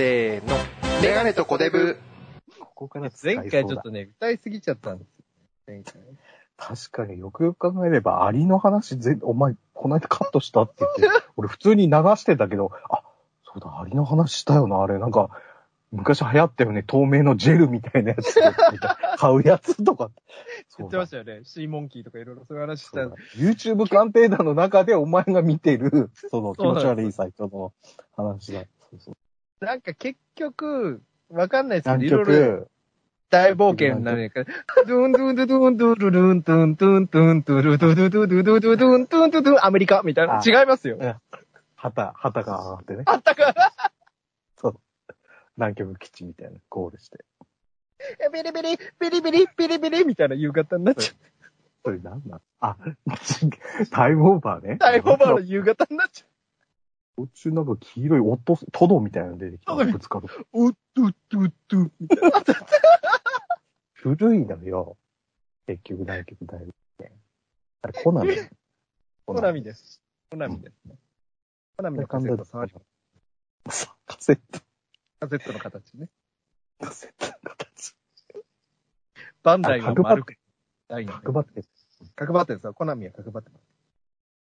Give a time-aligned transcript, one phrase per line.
[0.00, 0.56] せーの。
[1.02, 1.98] メガネとコデブ。
[2.58, 5.24] ここから前回ちょっとね、歌いすぎちゃったんですよ。
[5.66, 6.00] 前回。
[6.56, 13.02] 確かによくよく考えれば、アリの話ぜ、お前、この間カットしたって言って、俺普通に流してたけど、あ、
[13.44, 14.98] そうだ、アリの話したよな、あれ。
[14.98, 15.28] なんか、
[15.92, 18.40] 昔流行ったよね、透明のジェルみたいなやつ。
[19.18, 20.10] 買うやつとか。
[20.78, 21.40] 言ってましたよね。
[21.44, 23.00] シーモンキーとかいろいろそういう話した
[23.36, 27.74] YouTube 鑑定団の中でお前が見てる、その気持ち悪いサイトの
[28.16, 28.60] 話だ。
[28.90, 29.16] そうそう
[29.60, 32.70] なんか結局、わかんないですけど、南いろいろ極、
[33.28, 34.46] 大冒険になるから、
[34.86, 40.40] ドゥンドゥンドゥドゥンドゥルルンドゥンドゥンドゥンドゥルドゥドゥドゥドゥドゥドゥドゥンドゥンドゥドゥンアメリカみたいな。
[40.40, 40.98] あ違いますよ。
[41.76, 43.02] 旗、旗が上がってね。
[43.06, 43.54] あったか
[45.56, 47.24] 南極基地みたいなゴールして。
[48.32, 51.12] ビリビリ、ビリビリ、ビリビリみたいな夕方になっちゃ
[51.84, 52.76] それなんだあ、
[53.90, 54.74] タイムオーバーね。
[54.74, 54.78] う。
[54.78, 56.29] タイムオーバーの夕方になっちゃ
[57.26, 59.74] 途中なんか黄色いオット、トドみたいなの出てきた。
[59.74, 60.28] ぶつかる。
[60.52, 60.68] う。
[60.68, 62.30] うっとっとっとみたいな。
[63.92, 64.96] 古いのよ。
[65.66, 66.68] 結局南極大学
[67.00, 67.12] ね。
[67.82, 68.34] あれ、コナミ。
[69.26, 70.00] コナミです。
[70.30, 70.96] コナミですね。
[71.76, 73.90] コナミのカセット触ります。
[74.06, 74.60] カセット、
[75.20, 76.08] カセットの形ね。
[76.80, 77.94] カセットの形。
[79.42, 80.36] バンダイが丸く。
[80.88, 81.68] 角張ってる。
[82.16, 82.74] 角張ってですよ。
[82.74, 83.62] コナミは角張ってます。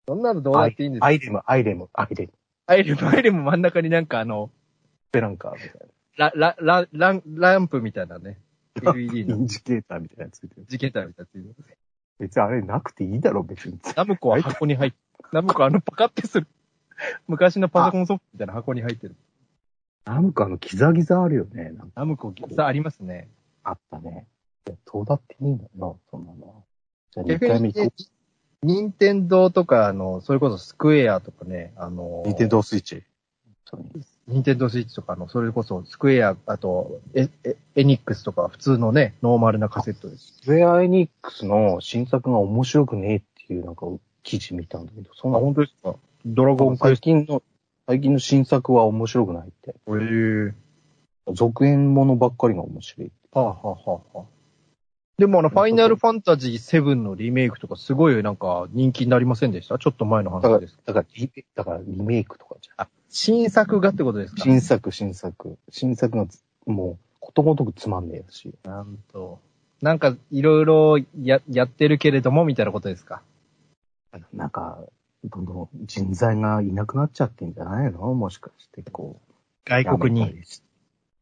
[0.07, 1.05] そんなのどうだっていいんですよ。
[1.05, 2.33] アイレム、アイレム、アイレム。
[2.69, 4.51] アイレム、アイレム真ん中になんかあの、
[5.11, 5.71] ペランカーみたい
[6.19, 8.39] ラ、ラ、ラ、ラン、ランプみたいなね。
[8.83, 8.93] な。
[8.93, 10.67] LED イのンジケーターみたいなやつついてる。
[10.69, 11.57] ジケーターみたいなやついる。
[12.19, 13.79] 別にあれなくていいだろ、別に。
[13.97, 14.99] ナムコは箱に入って、
[15.33, 16.47] ナムコあのパカってする。
[17.27, 19.17] 昔のパソコンソフトみたいな箱に入ってる。
[20.05, 21.73] なんかあの、ギザギザあるよね。
[21.95, 23.29] ナムコ、さありますね。
[23.63, 24.27] あったね。
[24.67, 26.65] いやどうだっていいんだよな、そんなの。
[27.13, 28.18] じゃあ2逆にね回目行こ、
[28.63, 33.05] 任天堂とか、あの、それこそスクエアとかね、あのう。、ニンテンドースイッチ。
[34.27, 40.41] 任天堂スイッチとかの、それこそスクエア、あと、エ、エ、エニックスとか普通のね、ノーマルなカセットです。
[40.43, 43.87] スウェアエニックスの新作が面白くねえっていうなんか
[44.23, 45.95] 記事見たんだけど、そんな本当ですか？
[46.27, 47.43] ドラゴンクエス最近の、
[47.87, 49.75] 最近の新作は面白くないって。
[49.87, 49.99] ト。
[49.99, 50.55] へえ。
[51.35, 53.13] 続編ものばっかりが面白い。
[53.33, 54.25] はあ、はあはあはあ、
[55.19, 59.77] でもあの、ファイナルファンタジー7のリメイクとかすごいなんか人気になりませんでした？
[59.77, 62.87] ちょっと前のだから話です。、だからリメ、だからリメイクとかじゃん。
[62.87, 64.43] あ、新作がってことですか？
[64.43, 65.59] 新作、新作。
[65.71, 68.55] 新作がつもう、ことごとくつまんねえやし。
[68.63, 69.41] なんと。
[69.83, 73.23] なんか、いろいろや、やってるけれども、みたいなことですか？
[74.33, 74.79] なんか、
[75.25, 77.99] どんどん人材がいなくなっちゃってんじゃないの？
[78.15, 79.35] もしかして、こう。
[79.69, 80.21] 外国に。
[80.21, 80.63] やめたりし。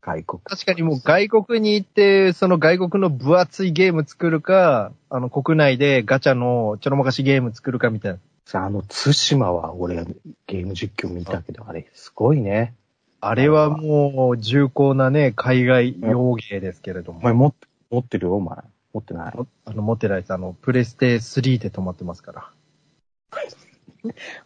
[0.06, 0.40] 外国。
[0.44, 8.18] 確かにもう外国に行って、その外国の分厚いゲーム作るか、あの国内でガチャのちょろまかしゲーム作るかみたいな。
[8.44, 10.04] さあ、あの、津島は俺、
[10.46, 12.76] ゲーム実況見たけど、あれ、すごいね。
[13.20, 17.18] あれはもう重厚なね、海外洋芸ですけれども。
[17.18, 18.28] お前持って、る？
[18.28, 18.58] よ、お前。
[18.94, 19.36] 持ってない？
[19.36, 20.32] もあの、持ってないです。
[20.32, 22.50] あの、プレステ3で止まってますから。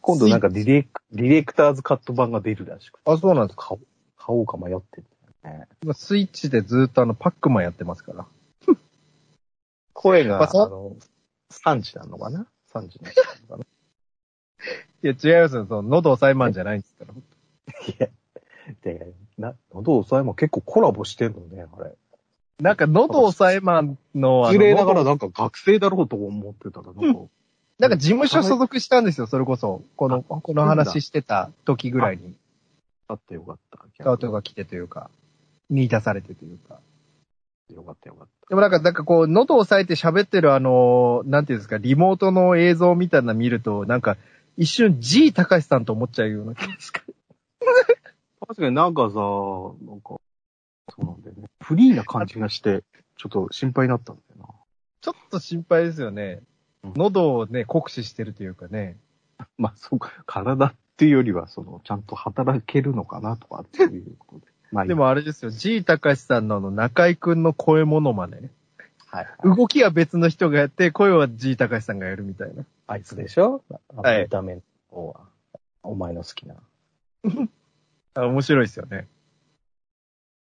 [0.00, 3.10] 今度なんかディレク、ディレクターズカット版が出るらしくて。
[3.10, 3.76] あ、そうなんですか。
[4.16, 5.02] 買おう、か迷って
[5.44, 5.68] ね。
[5.82, 8.26] 今スイッチでずっとあの、パックマンやってますから。
[9.92, 10.96] 声が、あまあその、
[11.50, 13.10] 3時なのかな ?3 時な
[13.48, 13.64] のかな？
[15.02, 15.66] いや、違いますよ。
[15.66, 17.14] その、喉押さえマンじゃないんですから。
[17.14, 18.08] いや、
[18.82, 21.92] で、な、喉押さえも結構コラボしてんのね、あれ。
[22.60, 27.20] なんか、喉押さえマンの、あの失礼ながら喉なんか学生だろうと思ってたら、なんか、
[27.78, 29.82] なんか事務所所属したんですよ、それこそ。
[29.96, 32.34] この、この話してた時ぐらいに。
[33.08, 33.78] あったよかった。
[33.94, 35.10] スカウトが来てというか、
[35.70, 36.80] 見出されてというか。
[37.72, 44.16] よかったよかっでもなんか、なんかこう、喉を押さえて喋ってるあの、なんていうんですか、リモートの映像みたいなの見ると、なんか、
[44.56, 47.14] 一瞬 G 高橋さんと思っちゃうような気がする。
[48.40, 48.46] た。
[48.48, 50.16] 確かになんかさ、なんか、
[50.88, 51.44] そうなんだよね。
[51.60, 52.82] フリーな感じがして、
[53.16, 54.54] ちょっと心配になったんだよ
[55.00, 56.42] ちょっと心配ですよね
[56.82, 56.92] うん。
[56.96, 58.98] 喉をね、酷使してるというかね。
[59.38, 59.48] な。
[59.56, 64.49] まあ、そうか、体っていうよりは、その、ちゃんと働けるのかなとかっていうことで。
[64.72, 68.50] まあいいで、もあれですよ、G 高橋さんのあの、中井くんの声モノマネ。
[69.06, 69.56] はい、はい。
[69.56, 72.64] 動きは別の人がやって、声は G 高橋さんがやるみたいな。
[72.86, 73.62] あいつでしょ？
[73.96, 75.20] あはい見た目の方は。
[75.82, 76.56] お前の好きな。
[78.14, 79.08] あ面白いですよね。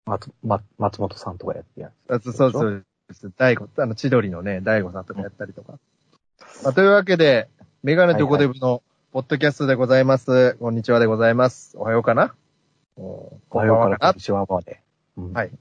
[0.06, 2.85] 松、ま、松本さんとかやってやあそうそうそう。
[3.38, 5.80] 大悟、あの、千鳥のね、大悟さんとかやったりとか。
[6.63, 7.50] まあ、というわけで、
[7.83, 8.81] メガネとコデブの
[9.12, 10.56] ポッドキャストでございます。
[10.56, 11.77] こんにちはでございます。
[11.77, 12.35] おはようかな
[12.99, 14.81] おはようからこんにちはまで。
[15.17, 15.51] うんはい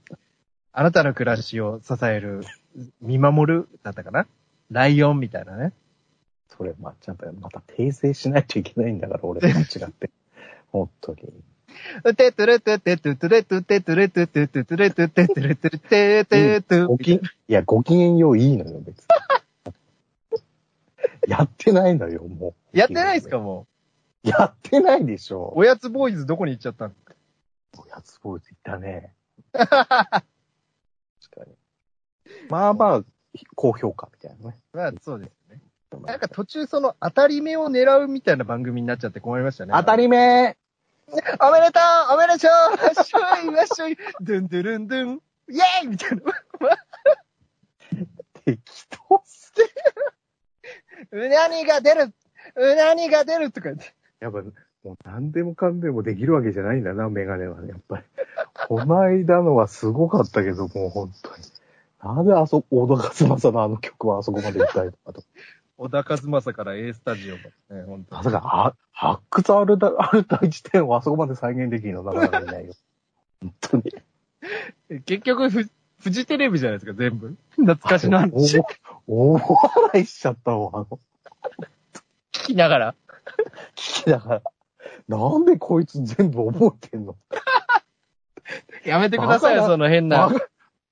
[0.72, 2.42] あなたの暮らしを支える、
[3.00, 4.26] 見守る、だったかな？
[4.70, 5.72] ライオンみたいなね。
[6.48, 10.10] それ、まあ、ちゃんとまた訂正しないといけないんだから、俺と 間違って。
[10.72, 11.18] 本当に。
[12.04, 19.04] うてってれてってってってれてってってれてってってってれてってってれてってってってごき、いや、ご機嫌よういいのよ、別に。
[21.28, 22.78] やってないのよ、もう。
[22.78, 23.66] やってないですかも
[24.22, 25.36] やってないでしう。
[25.36, 25.52] ょ。
[25.56, 27.05] おやつボーイズどこに行っちゃったんですかお
[27.88, 29.14] やつボーイズいたね。
[29.52, 30.24] 確か
[31.46, 31.56] に。
[32.48, 33.04] まあまあ、
[33.54, 34.58] 高評価みたいなね。
[34.72, 35.60] まあ、そうですね。
[36.04, 39.72] なんか途中その当たり目を狙うみたいな番組になっちゃって困りましたね。
[39.74, 40.58] 当たり目
[41.08, 41.20] おめ
[41.60, 41.78] でと
[42.10, 43.22] うおめでとうわっしょい
[43.54, 46.22] わっしょいドゥンドゥルンドゥンイェーイみたいな。
[48.44, 48.60] 適
[49.08, 49.52] 当す
[51.12, 52.12] うなにが出る
[52.54, 53.94] うなにが出るとか言って。
[54.20, 54.42] やっぱ、
[54.86, 58.04] もう何でもかんでもできるわけじゃないんだな、メガネはね、やっぱり。
[58.68, 62.14] こないだのはすごかったけど、もう本当に。
[62.14, 65.24] なんであそ、小田和正のあの曲はあそこまで歌えたかと。
[65.76, 72.74] 小田和正から A スタジオまでね、本当まさか、あ、発掘あるだ、ある大地点をあそこまで再現できるのなかなかいないよ。
[73.40, 73.82] 本当に。
[74.90, 75.02] に。
[75.02, 75.68] 結局フ、
[75.98, 77.36] フジテレビじゃないですか、全部。
[77.56, 78.60] 懐かしの話。
[78.60, 78.64] 大
[79.08, 81.00] 大笑いしちゃったわ、あの、
[82.32, 82.94] 聞きながら。
[83.74, 84.42] 聞きながら。
[85.08, 87.16] なんでこいつ全部覚えてんの？
[88.84, 90.30] やめてくださいよ、その変な。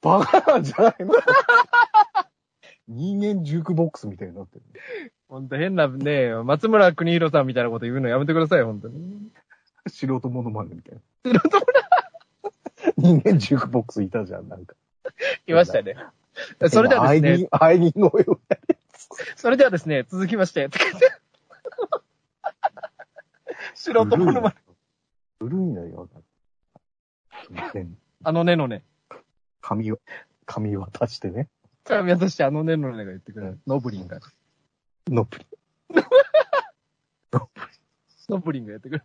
[0.02, 1.14] バカ、なんじゃないの？
[2.86, 4.62] 人間ジュークボックスみたいになってる。
[5.28, 9.30] ほんと変なね、松村邦弘さんみたいなこと言うのやめてくださいよ、ほんとに。
[9.88, 10.94] 素人モノマネみたい
[11.32, 11.40] な。
[11.40, 11.58] 素人
[12.98, 14.76] 人間ジュークボックスいたじゃん、なんか。
[15.46, 15.96] いましたね。
[16.68, 18.76] それではですね、アイリン、アイリン声をやる。
[19.36, 20.68] それではですね、続きまして。
[23.74, 24.56] 素人ものまね。
[25.38, 26.08] 古いのよ。
[27.72, 28.84] 全あのねのね。
[29.60, 30.00] 髪を、
[30.46, 31.48] 髪渡してね。
[31.84, 33.60] 神渡してあのねのねが言ってくれる。
[33.66, 34.20] ノブリンが。
[35.08, 35.46] のぷり。
[38.28, 39.02] ノブリンがやってくれ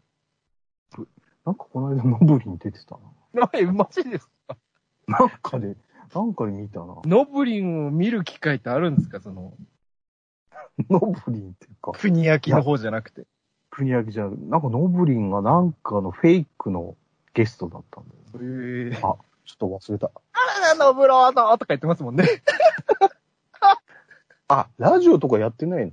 [1.46, 2.98] なんかこの間ノブリン出てた
[3.34, 3.48] な。
[3.48, 3.60] る。
[3.60, 4.58] え、マジですか？
[5.08, 5.76] なんかで、
[6.14, 7.02] なんかで見たな。
[7.06, 9.20] ノブリンを見る機会ってあるんですか？
[9.20, 9.58] その、
[10.90, 13.26] ノブリンっていうか、国焼きの方じゃなくて。
[13.70, 16.96] 国焼きじゃなくてなんかノブリンがなんかのフェイクの
[17.34, 18.20] ゲストだったんだよ。
[18.42, 19.18] ええちょ
[19.54, 20.12] っと忘れた。
[20.34, 22.26] あらら、ノブローノとか言ってますもんね。
[24.48, 25.92] あ、ラジオとかやってない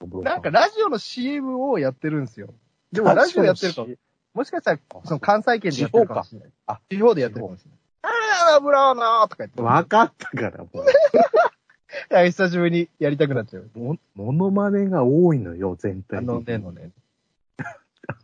[0.00, 0.22] の？
[0.22, 2.54] なんかラジオの CM をやってるんですよ。
[2.92, 3.88] でもラジオやってるかも。
[4.34, 6.52] もしかしたら、その関西圏でやってるかもしれない。
[6.66, 7.78] あ、地方でやってるかもしれない。
[8.02, 9.62] あらら、ノブローノとか言って。
[9.62, 10.84] わかったから、もう。
[12.10, 13.70] いや久しぶりにやりたくなっちゃう。
[13.74, 16.20] も、モノマネが多いのよ、全体あ。
[16.20, 16.90] のねのね。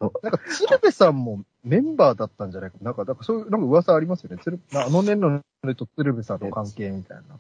[0.00, 2.71] の なんか、鶴瓶さんもメンバーだったんじゃない？
[2.71, 2.79] か。
[2.82, 4.38] なんか、なんかそういう、なんか噂ありますよね。
[4.43, 7.38] 鶴あのねのねと鶴瓶さんの関係みたいな。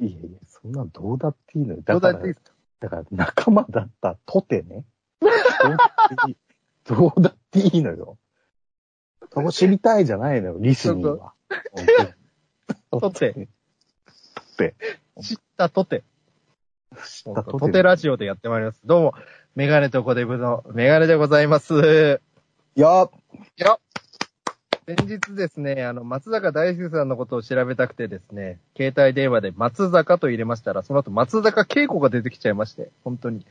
[0.00, 1.82] いやいや、そんなんどうだっていいのよ。
[1.84, 2.52] どうだから、だっていいですか？
[2.80, 4.84] だから仲間だったとてね。
[5.20, 5.32] どう
[5.76, 5.76] だ
[6.10, 6.36] っていい
[6.86, 8.16] どうだっていいのよ。
[9.32, 11.34] そこ知りたいじゃないのよ、リスニーは。
[12.90, 13.48] とて。
[14.34, 14.74] とて。
[15.22, 16.02] 知ったとて。
[17.04, 17.58] 知ったとて。
[17.58, 18.80] とてラジオでやってまいります。
[18.86, 19.14] どうも、
[19.56, 22.20] メガネとコデブのメガネでございます。
[22.76, 23.08] いや、
[24.86, 33.44] 先日ですね、あの、松坂大輔さんのことを調べたくてですね、携帯電話で松坂と入れましたら、その後松坂慶子が出てきちゃいまして、本当に。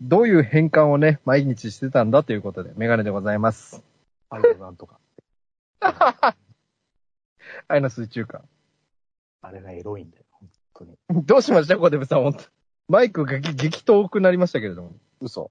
[0.00, 3.82] どういう変換をね、毎日してたんだということで、メガネでございます。
[4.28, 4.98] 愛のなんとか。
[7.68, 8.42] 愛の水中歌。
[9.42, 10.96] あれがエロいんだよ、本当に。
[11.24, 11.76] どうしました？
[11.78, 12.44] コデブさん、本当
[12.88, 14.92] マイクが激激遠くなりましたけれども。
[15.22, 15.50] 嘘。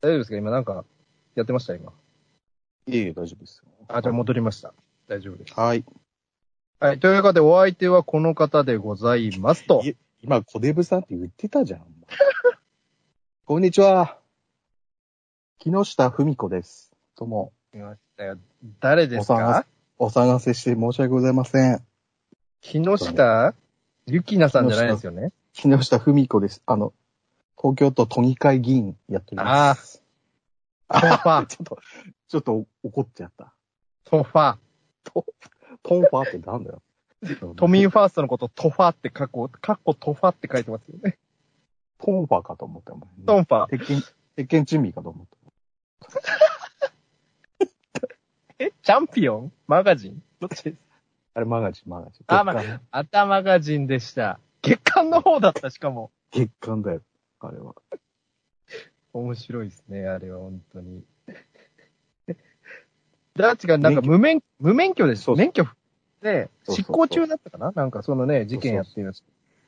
[0.00, 0.36] 大丈夫ですか？
[0.36, 0.84] 今なんか、
[1.34, 1.74] やってました？
[1.74, 1.92] 今。
[2.86, 3.70] いえいえ、大丈夫ですよ。
[3.88, 4.74] あ、じゃあ戻りました。
[5.08, 5.54] 大丈夫です。
[5.58, 5.84] はい。
[6.80, 6.98] はい。
[7.00, 9.82] というわけで、お相手はこの方でございますと。
[9.82, 11.80] い今、コデブさんって言ってたじゃん。
[13.46, 14.18] こんにちは。
[15.58, 16.92] 木下文子です。
[17.16, 18.38] どうも、いましたよ
[18.80, 19.64] 誰ですか？
[19.98, 21.86] お騒がせして申し訳ございません。
[22.60, 23.54] 木下
[24.06, 25.32] ゆきなさんじゃないですよね？
[25.52, 26.62] 木下文子です。
[26.66, 26.92] あの、
[27.64, 30.02] 東京都都議会議員やっております。
[30.90, 31.78] トファ、 ちょっと、
[32.28, 33.54] ちょっと怒っちゃった。
[34.04, 34.58] トファ。
[35.82, 36.82] トンファーってなんだよ。
[37.56, 41.16] 都民ファーストのことトファって過去、過去トファって書いてますよね。
[41.96, 43.66] トンファーかと思ったもん、トンファ。
[43.68, 44.02] 鉄拳、
[44.36, 46.88] 鉄拳珍味かと思った。
[48.58, 49.52] えチャンピオン？
[49.66, 50.22] マガジン？
[50.38, 50.76] どっちです？
[51.32, 52.24] あれ、マガジン、マガジン。
[52.26, 54.38] あ月刊あたマガジンでした。
[54.60, 56.10] 月刊の方だった、しかも。
[56.30, 57.00] 月刊だよ、
[57.46, 57.74] あれは。
[59.12, 61.04] 面白いですね、あれは本当に。
[63.36, 65.22] ダーチがなんか無免、無免許です。
[65.22, 65.66] そうそう免許
[66.20, 67.72] で、執行中だったかな？
[67.74, 69.12] なんかそのね、事件やってるん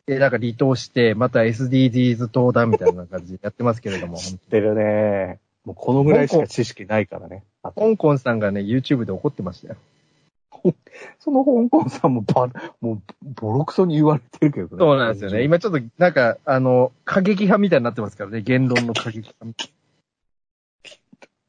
[0.06, 4.16] でなんか離党して、また SDGs 登壇みたいな感じでやってますけれども。
[4.16, 5.40] 知ってるね。
[5.64, 7.44] もうこのぐらいしか知識ないからね。
[7.62, 9.76] あ香港さんがね、YouTube で怒ってましたよ。
[11.18, 12.48] その香港さんもば、
[12.80, 14.78] もう、ボロクソに言われてるけどね。
[14.78, 15.42] そうなんですよね。
[15.42, 18.42] 今ちょっと、なんか、あの、過激派みたいになってますからね。
[18.42, 19.70] 言論の過激派みたい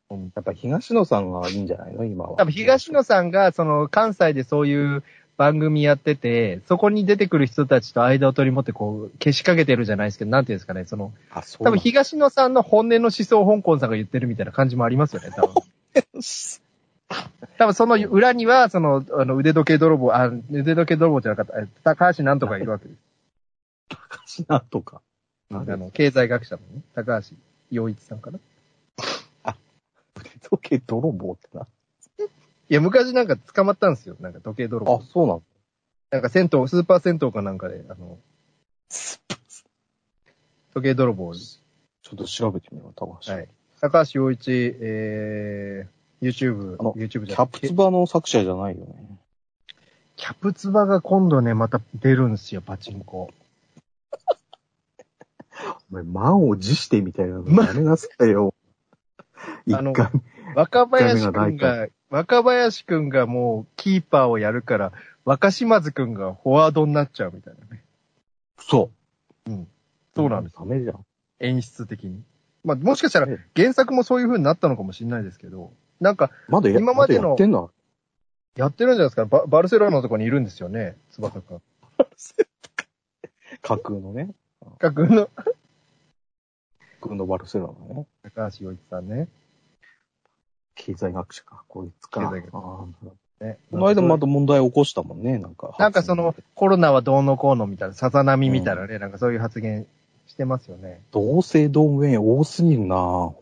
[0.10, 2.06] うんやっぱ東野さんがいいんじゃないの？
[2.06, 2.38] 今は。
[2.38, 5.04] 多分東野さんが、その、関西でそういう
[5.38, 15.54] 番組やってて、そこに出てくる人たちと間を取り持って、こう、消しかけてるじゃないですけど、なんていうんですかね、その、あ、そう多分東野さんの本音の思想を香港さんが言ってるみたいな感じもありますよね、多分。
[17.58, 23.00] 多分その裏には、その、あの、腕時計泥棒、あ、腕時計泥棒じゃなかった、え高橋なんとかいるわけです。
[23.90, 25.02] 高橋なんとか。
[25.50, 27.36] あの、経済学者のね、高橋
[27.72, 28.40] 洋一さんかな。
[30.20, 31.68] 腕時計泥棒ってな。
[32.70, 34.18] いや、昔なんか捕まったんですよ。
[34.20, 35.44] なんか時計泥棒あ。、そうなの
[36.12, 38.18] なんか銭湯、スーパー銭湯かなんかで、あの、
[40.74, 41.34] 時計泥棒。
[41.34, 43.32] ちょっと調べてみよう、高橋。
[43.34, 43.48] はい。
[43.80, 49.20] 高橋洋一、えー、YouTube、あの YouTube じキゃなャプツバの作者じゃないよね。
[50.16, 53.30] キャプツバが今度ね、また出るんですよ、パチンコ。
[55.92, 58.54] お前、満を持してみたいなのやめなさいよ。
[59.66, 60.10] 一 あの回。
[60.56, 64.92] 若林くんがが、若林くんがもうキーパーをやるから、
[65.24, 67.84] 若島津くんがフォワードになっちゃうみたいなね。
[68.58, 68.98] そう。
[70.18, 70.56] そうなんです。
[70.58, 71.06] ダメじゃん。
[71.40, 72.24] 演出的に。
[72.64, 77.72] まあ、もしかしたらえ原作もそういう風になったのかもしれないですけど、なんか、まだや今までのだやってんの？
[78.56, 79.26] やってるんじゃないですか？
[79.26, 81.62] ババルセロナのとこにいるんですよね、翼くん。
[83.62, 84.30] 架空のね。
[84.80, 85.32] 架空の架
[87.02, 88.06] 空のバルセロナね。
[88.24, 89.28] 高橋洋一さんね。
[90.76, 92.22] 経済学者か、こいつか。
[92.22, 92.88] 経済学者
[93.40, 95.76] ねこの間また問題起こしたもんね、なんか。
[95.78, 99.86] なんかその、コロナはどうのこうのみたいな、さざ波みたいなね、なんかそういう発言
[100.26, 101.02] してますよね。
[101.12, 103.34] 同姓同名多すぎるなぁ。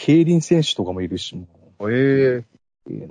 [0.00, 1.46] 競輪選手とかもいるし、も
[1.90, 2.44] ええ
[2.90, 2.92] う。
[2.92, 3.08] いいな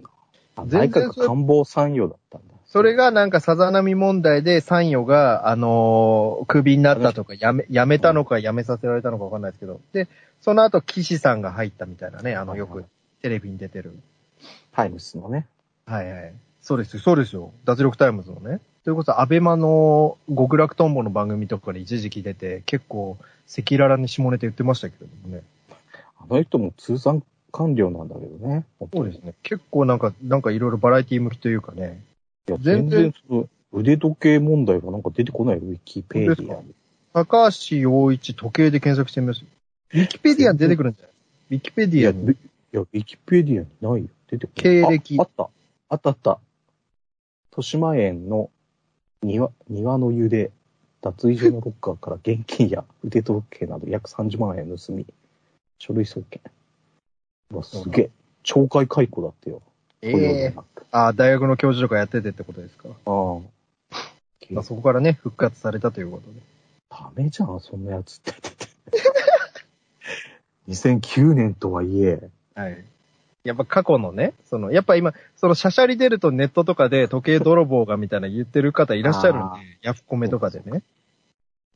[0.58, 2.56] あ内閣官房参与だったんだ。
[2.66, 9.80] それがなんかさざ波問題で参与が、あのークビになったとか、やめ、やめたのかやめさせられたのかわかんないですけど。
[9.94, 10.10] で、
[10.42, 12.86] その後、岸さんが入ったみたいなね、あの、よく
[13.22, 13.98] テレビに出てる。
[14.74, 15.48] タイムスのね。
[15.86, 16.34] はいはい。
[16.62, 17.54] そうですよ、そうですよ。
[17.64, 18.60] 脱力タイムズのね。
[18.84, 23.18] それこそ、アベマの極楽とんぼの番組とかで一時期出て、結構、
[23.48, 25.44] 赤裸々に下ネタ言ってましたけれどもね。
[26.30, 28.66] あの人も通産官僚なんだけどね。
[28.94, 29.34] そうですね。
[29.44, 32.04] 結構なんか、なんかいろいろバラエティ向きというかね。
[32.48, 33.14] いや、全然
[33.72, 36.74] 腕時計問題がなんか出てこないよ、ウィキペディアに。
[37.14, 39.44] 高橋洋一時計で検索してみます。
[39.94, 41.14] ウィキペディアに出てくるんじゃない？
[41.52, 42.24] ウィキペディアに？
[42.24, 42.38] ウィい
[42.72, 44.10] や、ウィキペディアにないよ。
[44.30, 44.64] 出てこない。
[44.64, 45.50] 経歴ああった。
[45.88, 46.40] あったあった。
[47.52, 48.50] 豊島園の
[49.24, 50.52] 庭、庭の湯で、
[51.02, 55.06] 脱衣所のロッカーから現金や腕時計など約30万円盗み、
[55.80, 56.52] 書類送検。
[57.52, 58.10] うわ、すげえ。
[58.44, 59.62] 懲戒解雇だってよ。
[60.02, 62.90] ええじゃなくああ、大学の教授とかやっててってことですか？
[62.90, 63.40] ああ。
[64.52, 66.40] まあ、そこからね、復活されたということで。
[66.90, 68.34] ダメじゃん、そんなやつって。
[70.70, 72.86] 2009年とはいえ、はい。
[73.44, 80.82] やっぱ過去のね、その、やっぱ今、そのシャシャリ出るとネットとかで時計泥棒がみたいな言ってる方いらっしゃるんあで、ヤフコメとかでね。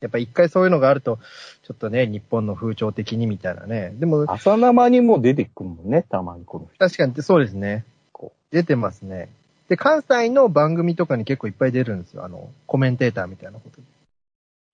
[0.00, 1.18] やっぱ一回そういうのがあると、
[1.62, 3.94] ちょっとね、日本の風潮的にみたいなね。
[3.98, 6.78] でも、朝生にも出てくるもんね、たまにこの人。
[6.78, 8.32] 確かにそうですねこ。
[8.50, 9.28] 出てますね。
[9.68, 12.24] で、関西の番組とかに結構いっぱい出るんですよ。
[12.24, 13.82] あの、コメンテーターみたいなことで。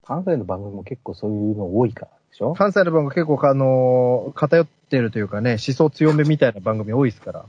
[0.07, 2.55] 関西の番組も結構そういうの多いからでしょ？
[2.55, 7.45] 関西の番組結構あの、偏ってるというかね、思想強めみたいな番組多いですから。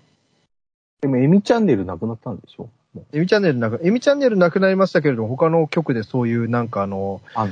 [1.01, 2.69] でも、エミチャンネルなくなったんでしょ？
[3.13, 7.47] エミチャンネルなく、エミチャンネルなくなりましたけれども、他の局でそういうなんかあの、あ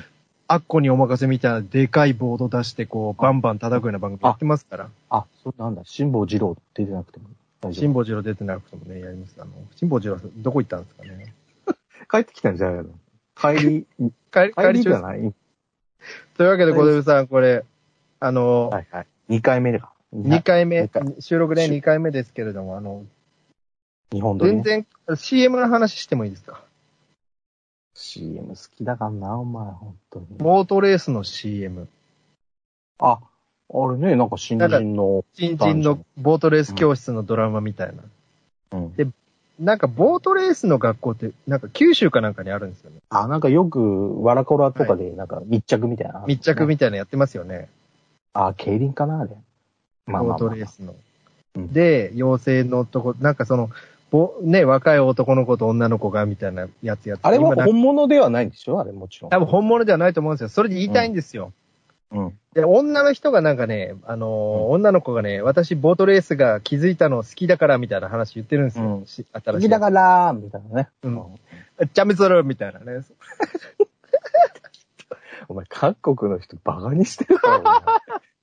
[0.47, 4.89] アッコにお任せみたいなでかいボード出してこう、バンバン叩くような番組やってますから。
[5.09, 5.81] あ、そうなんだ。
[5.85, 7.25] 辛坊二郎出てなくても
[7.61, 9.35] 大丈辛坊治郎出てなくてもね、やります。
[9.39, 11.33] あの、辛坊治郎どこ行ったんですかね。
[11.65, 11.75] 夫。
[12.11, 12.89] 帰ってきたんじゃないの？
[13.35, 13.85] 帰り、
[14.31, 15.33] 帰り、帰りじゃいない？
[16.37, 17.65] というわけで、小出さん、これ、
[18.19, 19.07] あの、はいはい。
[19.29, 19.91] 2回目だ。
[20.15, 23.03] 2回目二回、収録でし2回目ですけれども、あの、
[24.13, 24.85] 日本撮り、全ね。
[25.07, 26.61] 然、CM の話してもいいですか？
[27.95, 30.25] CM 好きだからな、お前、本当に。
[30.39, 31.87] モートレースの CM。
[32.99, 33.19] あ、
[33.73, 38.03] あれね、なんか新人の、新人のボートレース教室のドラマみたいな。
[38.73, 39.07] うんで
[39.57, 42.97] なんか、ボートレースの学校って、なんか九州かなんかにあるんですよね。
[43.07, 46.25] あ、なんかよく、わらこらとかで、なんか密着みたいな。
[46.27, 47.69] 密着みたいなのやってますよね。
[48.33, 49.29] あ、競輪かな、あれ。
[50.07, 50.93] まあボーまあ、まあトレースの。
[51.55, 53.73] うんで、妖精の男、なんかその、ぼ
[54.43, 58.79] ね、若い男の子と女の子がみたいなやつやってあれは本物ではないんでしょ？
[58.79, 59.29] あれもちろん。
[59.31, 60.49] 多分本物ではないと思うんですよ。
[60.49, 61.51] それで言いたいんですよ。
[62.11, 62.39] うん。
[62.53, 64.29] で、女の人がなんかね、あのー
[64.69, 68.85] 女の子がね、私ボートレースが気づいたの好きだからみたいな話言ってるんですよ。
[68.85, 69.61] うんし新しい。
[69.63, 70.89] 次だから、みたいなね。
[71.03, 71.25] うん
[71.93, 73.01] チャミするみたいなね。
[75.49, 77.83] お前、韓国の人バカにしてるから、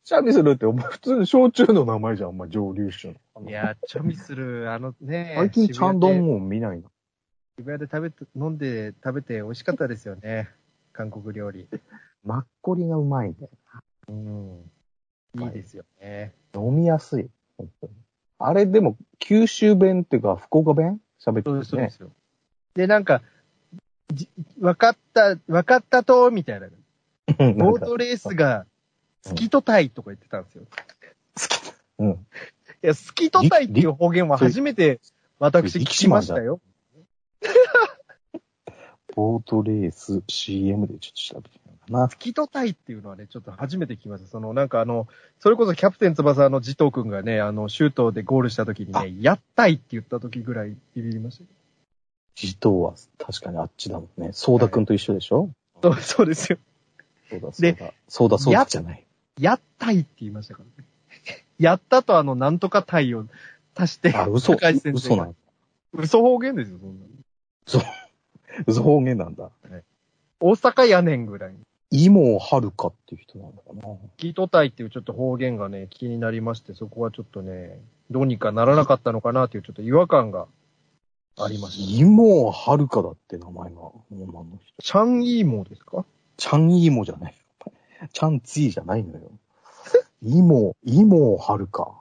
[0.04, 3.48] お前シャミするって、お前普通に焼酎の名前じゃん、お前蒸留酒の。
[3.48, 5.34] いや、チャミする、あのね。
[5.36, 6.88] 最近ちゃんどんもん見ないな。
[7.58, 10.48] 渋谷で食べて、飲んで食べて美味しかったですよね。
[10.92, 11.68] 韓国料理。
[12.24, 13.50] マッコリがうまいんだよ。
[14.08, 14.70] うん。
[15.44, 16.32] いいですよね。
[16.54, 17.28] 飲みやすい。
[17.56, 17.92] 本当に
[18.38, 21.00] あれでも、九州弁っていうか、福岡弁？
[21.24, 21.58] 喋ってるね。
[21.60, 22.10] ですそうですよ。
[22.74, 23.22] で、なんか、
[24.12, 24.28] じ
[24.58, 26.66] 分かった、分かったと、みたいな。
[27.54, 28.66] ボートレースが
[29.26, 30.64] 好きとたいとか言ってたんですよ。
[31.98, 32.10] うん。
[32.10, 32.16] い
[32.82, 35.00] や、好きとたいっていう方言は初めて
[35.38, 36.60] 私聞きましたよ。
[39.14, 42.08] ボートレース CM でちょっと調べてみようかな。
[42.08, 44.30] 好きとたいっていうのはね、ちょっと初めて聞きました。
[44.30, 45.06] その、なんかあの、
[45.38, 51.44] それこそキャプテン翼のジトー君がね、あの、シュートでゴールした時にね、やったいって言った時ぐらいビビりました
[52.34, 54.30] ジトーは確かにあっちだもんね。
[54.32, 55.50] ソーダくんと一緒でしょ、
[55.82, 55.92] けど。
[55.94, 56.58] そうそうですよ。
[57.28, 57.92] そうだ、そうでだ。
[58.08, 59.04] そうだ、そうだじゃない。
[59.38, 60.88] やったいって言いましたからね。
[61.58, 63.26] やったとあの、なんとかたいを
[63.74, 64.54] 足して、あ、嘘、
[64.92, 65.34] 嘘なの？
[65.92, 67.12] 嘘方言ですよ、そんなの。
[68.66, 69.50] 嘘方言なんだ。
[70.40, 71.60] 大阪やねんぐらいに。
[71.94, 73.82] イモはるかっていう人なのかな。
[74.16, 80.46] キートタイっていうちょっと方言がね、気になりまして、そこはちょっとね、どうにかならなかったのかなっていうちょっと違和感が
[81.38, 82.02] ありました。
[82.02, 84.82] イモはるかだって名前が、女の人。
[84.82, 86.04] チャンイーモですか？
[86.38, 87.34] チャンイモじゃない。
[88.12, 89.30] チャンツィじゃないのよ。
[90.22, 91.92] イモ、イモはるか。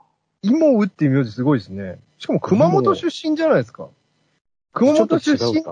[0.42, 2.00] イモウっていう名字すごいですね。
[2.18, 3.88] しかも熊本出身じゃないですか。
[4.72, 5.62] 熊本出身？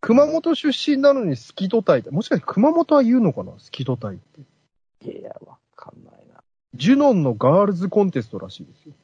[0.00, 2.10] 熊本出身なのにスキトタイって。
[2.10, 3.52] もしかして熊本は言うのかな？
[3.58, 5.10] スキトタイって。
[5.10, 6.42] いや、わかんないな。
[6.74, 8.94] ジュノンのガールズコンテストらしいですよ。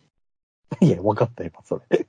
[0.81, 2.07] いや、わかったよ、それ。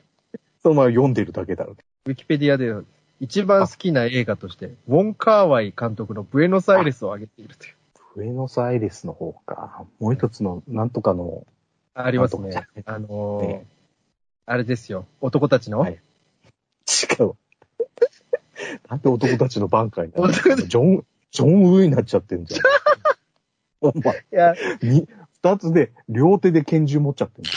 [0.62, 1.76] そのまま読んでるだけだろ。
[2.06, 2.72] ウィキペディアで
[3.20, 7.74] 一番好きな映画として、ウォン・カーワイ監督のブエノスアイレスを挙げているという。
[8.16, 9.84] ブエノスアイレスの方か。
[10.00, 11.46] もう一つの、なんとかの、
[11.92, 12.66] ありますね。
[12.86, 13.66] あのーね
[14.46, 15.06] あれですよ。
[15.20, 17.32] 男たちの、はい違う。
[18.88, 20.30] なんで男たちの挽回なの？
[20.30, 22.60] ジョン、ジョンウーになっちゃってんじゃん。
[23.92, 27.50] お前、いや、に、二つで、両手で拳銃持っちゃってんじ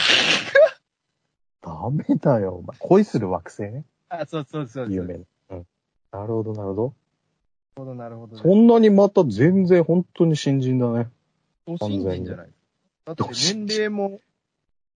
[1.63, 1.80] ゃん。
[1.80, 2.76] ダメだよ、お前。
[2.80, 3.86] 恋する惑星ね。
[4.10, 4.93] あ、そうそうそうそう。
[4.93, 5.24] 有名な。
[5.52, 5.67] うん。
[6.12, 6.93] なるほど、なるほど。
[7.78, 8.42] なるほど、なるほどね。
[8.42, 11.08] そんなにまた全然本当に新人だね。
[11.80, 12.50] 新人じゃない
[13.06, 14.20] だって年齢も、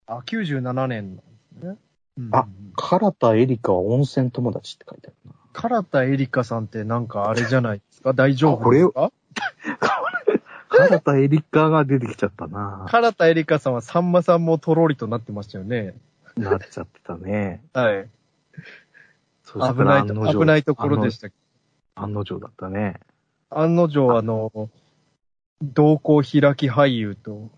[0.07, 1.25] あ、97年なんで
[1.61, 1.77] すね。
[2.19, 5.35] うんあ唐田エリカは温泉友達って書いてある
[5.73, 5.81] な。
[5.81, 8.13] 唐田エリカさんってなんかあれじゃないですか？
[8.15, 9.13] 大丈夫ですか？
[10.89, 12.87] 唐田エリカが出てきちゃったな。
[12.91, 15.95] 唐田エリカさんはさんまさんもとろりとなってましたよね。
[16.37, 17.63] なっちゃってたね。
[17.75, 18.09] はい。
[19.45, 21.29] そした危ない危ないところでした。
[22.03, 23.01] 案の定だったね。
[23.51, 24.71] 案の定、あの、
[25.63, 27.51] 同行開き俳優と、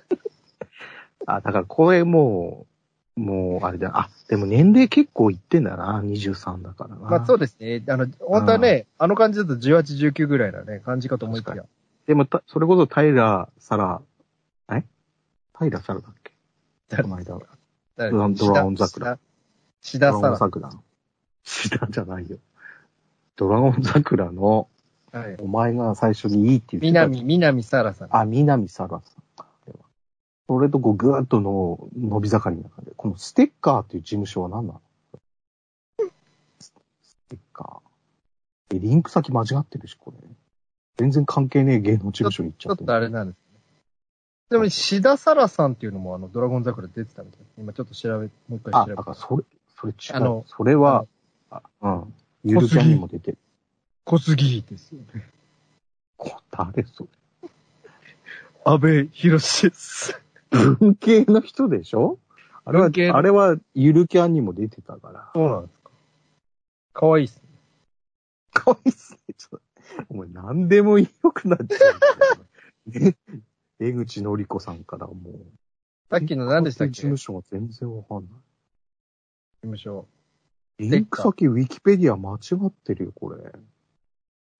[1.26, 2.66] あ、だからこれも
[3.16, 3.90] う、もうあれだ。
[3.94, 6.00] あ、でも年齢結構いってんだな。
[6.00, 7.10] 23だからな。
[7.10, 7.82] まあそうですね。
[7.88, 11.64] あの、本当はね、あの感じだと18、19ぐらいなね、感じかと思いきや。
[12.06, 14.00] でもた、それこそタイラー・サラ、
[14.72, 14.84] え？
[15.52, 16.32] タイラー・サラだっけ？
[17.02, 17.38] この間。
[17.96, 18.10] 誰？
[18.10, 19.18] ドラドラゴン桜。
[19.80, 20.70] 志ドラゴン田さ桜。
[21.44, 22.38] シダじゃないよ。
[23.40, 24.68] ドラゴン桜の、
[25.14, 25.16] ん。
[25.16, 25.36] はい。
[25.40, 27.06] お前が最初にいいって言ってた。
[27.06, 28.08] 南、南沙羅さん。
[28.14, 29.00] あ、南サラさん
[30.46, 34.80] それとこうぐーっとの伸び盛りの中で、このステッカーっていう事務所は何なの？
[36.60, 38.76] ステッカー。
[38.76, 40.18] え、リンク先間違ってるし、これ。
[40.98, 42.86] 全然関係ねえ芸能事務所に行っちちょっゃってる。
[42.88, 43.60] とあれなんですね。
[44.50, 47.40] でも、志田沙羅さんっていうのもあの、ドラゴン桜出てたみたい。
[47.56, 49.44] 今ちょっと調べ、もう一回あ、調べだからそれ、
[49.80, 50.16] それ違う。
[50.16, 51.06] あのそれは、
[51.48, 52.14] あうん。
[52.44, 53.38] ゆるキャンにも出てる。
[54.04, 55.24] 小杉ですよね。
[56.16, 57.08] こ誰それ。
[58.64, 60.20] 安倍博士です。
[60.50, 62.18] 文系の人でしょ？
[62.64, 65.30] あれはあれはゆるキャンにも出てたから。
[65.34, 65.90] そうなんですか。
[66.92, 67.42] かわいいっすね。
[68.52, 69.18] かわいいっすね。
[69.36, 71.76] ちょっと、お前何でも良くなっちゃ
[72.86, 72.90] う。
[72.90, 73.16] ね。
[73.80, 75.46] 江口のり子さんからもう。
[76.10, 76.92] さっきの何でしたっけ？
[76.92, 78.28] 事事務所が全然わかんない。
[79.62, 80.06] 務所。
[80.80, 83.52] リンク先ウィキペディア間違ってるよ、これ。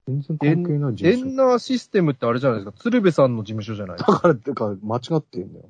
[0.07, 1.33] 全然関係ない事エ務所。
[1.33, 2.77] ンナーシステムってあれじゃないですか。
[2.79, 4.13] 鶴瓶さんの事務所じゃないですか。
[4.13, 5.65] だから、だから間違ってんだよ。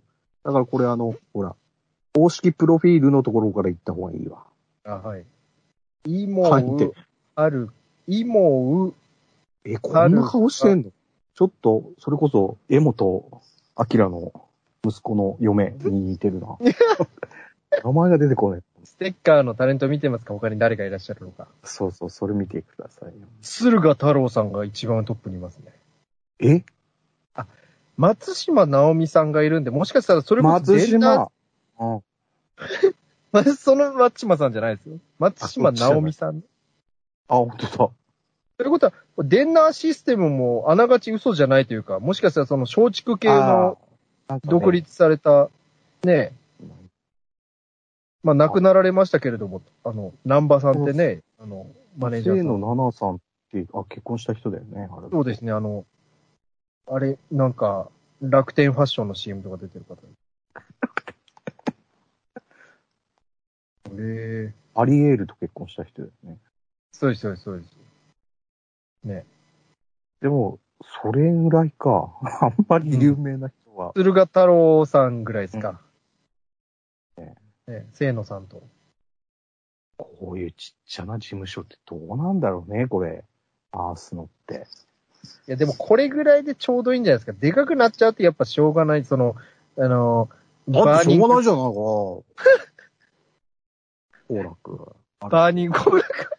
[0.44, 1.54] だからこれあの、ほら、
[2.14, 4.44] 公式プロフィールのところから行った方がいいわ。
[4.84, 5.24] あ、はい。
[6.06, 6.92] イモ入ってウ、
[7.36, 7.70] ある、
[8.06, 8.94] イモウ、
[9.64, 10.90] え、こんな顔してんの？
[11.34, 13.42] ちょっと、それこそ、江本
[13.76, 14.32] 明の
[14.84, 16.56] 息子の嫁に似てるな。
[17.84, 18.62] 名前が出てこない。
[18.84, 20.34] ステッカーのタレント見てますか？
[20.34, 21.48] 他に誰がいらっしゃるのか？
[21.64, 23.26] そうそう、それ見てくださいよ。
[23.42, 25.72] 駿河太郎さんが一番トップにいますね。
[26.40, 26.64] え？
[27.96, 31.30] 松島直美さんがいるんで、もしかしたらそれこそ松島。
[31.78, 32.02] うん。
[33.32, 34.98] まその松島さんじゃないですよ。
[35.18, 36.42] 松島直美さん。
[37.28, 37.90] あ、本当だ。
[38.58, 43.78] ということは、デンナーシステムもあながち嘘じゃないというか、もしかしたらその松竹系の
[44.44, 45.48] 独立された、
[46.02, 46.32] ね、
[48.22, 52.60] まあ亡くなられましたけれども、あの、南波さんってね、あの、マネージャー清野さん。
[52.60, 53.18] 奈々さんっ
[53.50, 55.08] て、あ、結婚した人だよね、あれ。
[55.10, 55.84] そうですね、あの、
[56.86, 57.88] あれ、なんか、
[58.20, 59.96] 楽天ファッションの CM とか出てる方。
[63.96, 66.38] え えアリエールと結婚した人だよね。
[66.92, 67.80] そうです、そうです、そうです。
[70.20, 70.58] でも、
[71.02, 72.12] それぐらいか。
[72.40, 73.92] あんまり有名な人は。
[73.94, 75.80] 鶴賀太郎さんぐらいですか。
[77.66, 78.62] うんねね清野さんと。
[79.96, 83.24] こういうちっちゃな事務所ってどうなんだろうね、これ。
[83.72, 84.66] アースのって。
[85.46, 87.38] いや、でもこれぐらいでちょうどいいんじゃないですか。
[87.38, 89.04] でかくなっちゃうとやっぱしょうがない。
[89.04, 89.36] その、
[89.76, 90.30] あの、
[90.68, 91.44] だってしょうがないい。
[91.44, 91.70] じゃないか。
[94.28, 94.96] 好楽。
[95.20, 96.30] バーニングコーラク。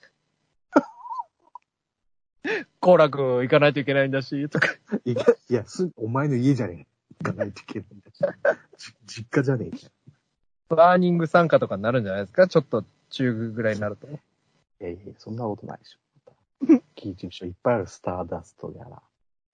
[2.80, 4.70] コーラク行かないといけないんだし、とか。
[5.06, 6.88] いや、いや、す、お前の家じゃね
[7.22, 7.24] え。
[7.24, 8.24] 行かないといけないんだし。
[8.78, 9.88] じ実家じゃねえじ
[10.76, 12.48] バーニング参加とかになるんじゃないですか？
[12.48, 14.08] ちょっと中ぐらいになると。
[14.08, 14.12] い
[14.80, 16.00] やいや、そんなことないでしょ。
[16.96, 19.02] キー事務所いっぱいあるスターダストやら。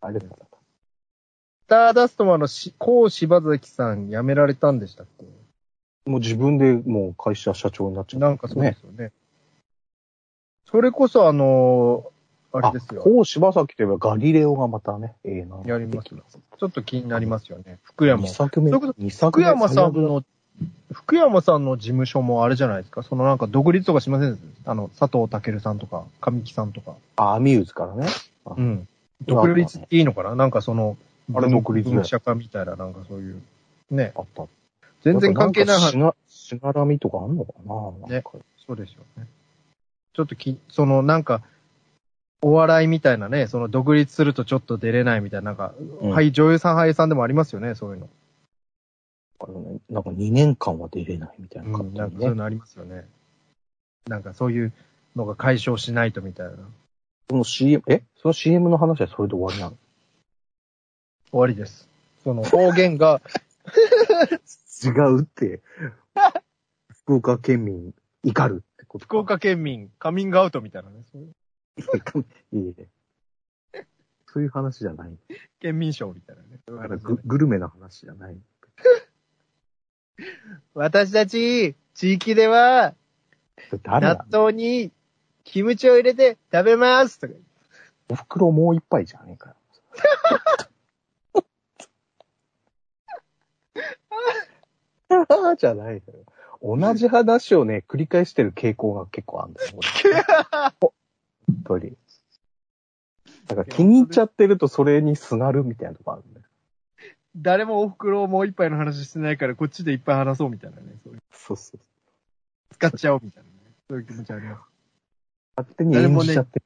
[0.02, 0.46] あれだから。
[0.46, 5.26] スターダストもあの、し、こう柴崎さん辞められたんでしたっけ？
[6.10, 9.12] もう自分でもう会社社長になっちゃった、なんかそうですよね。
[10.70, 12.12] それこそあの
[12.54, 13.02] あれですよ。
[13.02, 15.62] こう柴崎といえばガリレオがまたね、ええな。
[15.66, 17.80] やりますちょっと気になりますよね。
[17.84, 18.28] 福山2。
[18.28, 18.72] 作目。
[18.72, 20.24] そういうこ二作目福山さんの、
[20.92, 23.04] 福山さんの事務所もあれじゃないですか？
[23.04, 24.40] そのなんか独立とかしません？
[24.66, 26.96] あの、佐藤健さんとか、神木さんとか。
[27.18, 28.08] あ、アミューズからね。
[28.46, 28.88] うん。
[29.26, 30.36] 独立っていいのかな？
[30.36, 30.98] なんかその、
[31.34, 33.42] あれ独立だよ文社化みたいな、なんかそういう。
[33.92, 34.14] ね。
[34.16, 34.46] あった。
[35.04, 35.92] 全然関係ない話。
[35.92, 38.16] しが、しがらみとかあんのかな？
[38.16, 38.24] ね
[38.66, 39.28] そうですよね。
[40.14, 41.42] ちょっとき、そのなんか、
[42.42, 48.10] お笑いみたいなね、その独立するとちょっと出れないみたいな、なんか、うんはい、女優さん俳優さんでもありますよね、そういうの。
[49.40, 53.08] あのね、なんか2年間は出れないみたいなうん、感じなんかそういうのありますよね。
[54.08, 54.74] なんかそういう
[55.16, 56.54] のが解消しないとみたいな。
[57.30, 58.04] その CM、え？
[58.16, 59.78] その CM の話はそれで終わりなの？
[61.32, 61.90] 終わりです。
[62.24, 63.22] その方言が、
[64.84, 65.62] 違うって。
[66.90, 71.04] 福岡県民怒るってことか福岡県民カミングアウトみたいなね。
[71.12, 72.90] そういういいえ。
[74.26, 75.18] そういう話じゃない。
[75.60, 76.60] 県民賞みたいなね。
[76.66, 78.38] だからググルメの話じゃない。
[80.74, 82.94] 私たち、地域では、
[83.84, 84.92] 納の豆に
[85.44, 87.34] キムチを入れて食べますとか。
[88.10, 89.56] お袋もう一杯じゃねえかよ。
[95.58, 96.26] じゃないのよ。
[96.62, 99.88] 同じ話をね、繰り返してる傾向が結構あるんだよ、俺。
[100.80, 100.92] 本
[101.64, 101.98] 当に。
[103.48, 106.37] だから気に入っちゃってるとそれにすがるみたいなとこあるんだよ。
[107.38, 110.84] 誰もお袋をもう一杯の話してないから、こっちでいっぱい話そうみたいなね。
[111.04, 111.80] そういうそうそう。
[112.74, 113.72] 使っちゃおうみたいなね。
[113.90, 114.62] そういう気持ちあります。
[115.58, 116.66] 勝手に演じちゃってる。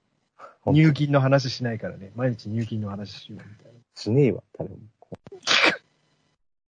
[0.62, 2.12] 本当に入金の話しないからね。
[2.16, 3.80] 毎日入金の話しようみたいな。
[3.96, 4.78] しねえわ、誰も。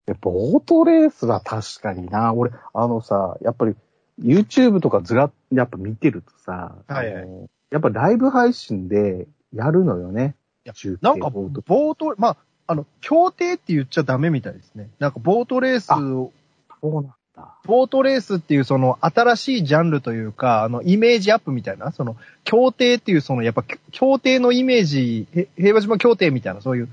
[0.05, 2.33] やっぱオートレースは確かにな。
[2.33, 3.75] 俺、あのさ、やっぱり
[4.19, 10.35] YouTube とかずらっ、やっぱ見てるとさ、はいはいあのやっぱライブ配信でやるのよね。
[10.65, 12.37] いや中継なんか、オートボート、まあ、
[12.69, 14.89] あの、協定って言っちゃダメみたいですね。
[14.99, 16.31] なんか、ボートレースを、
[16.79, 17.03] そうなん
[17.35, 17.55] だ。
[17.65, 26.89] ボートレースっていうその新しいジャンルというか、あの、イメージアップみたいな、その、協定っていうその、やっぱ、協定のイメージ、へ平和島協定みたいな、そういう、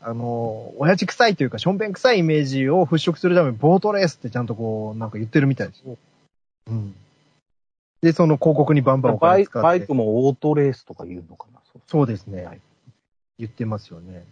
[0.00, 5.96] あの、親父臭いというか、しょんべん臭いイメージを払拭するために、ボートレースってちゃんとこう、なんか言ってるみたいですよ。
[6.68, 6.94] うん。
[8.00, 9.64] で、その広告にバンバンお金使って。
[9.64, 11.58] バイクもオートレースとか言うのかな？
[11.72, 12.44] そうそうですね。
[12.44, 12.60] はい
[13.38, 14.24] 言ってますよね。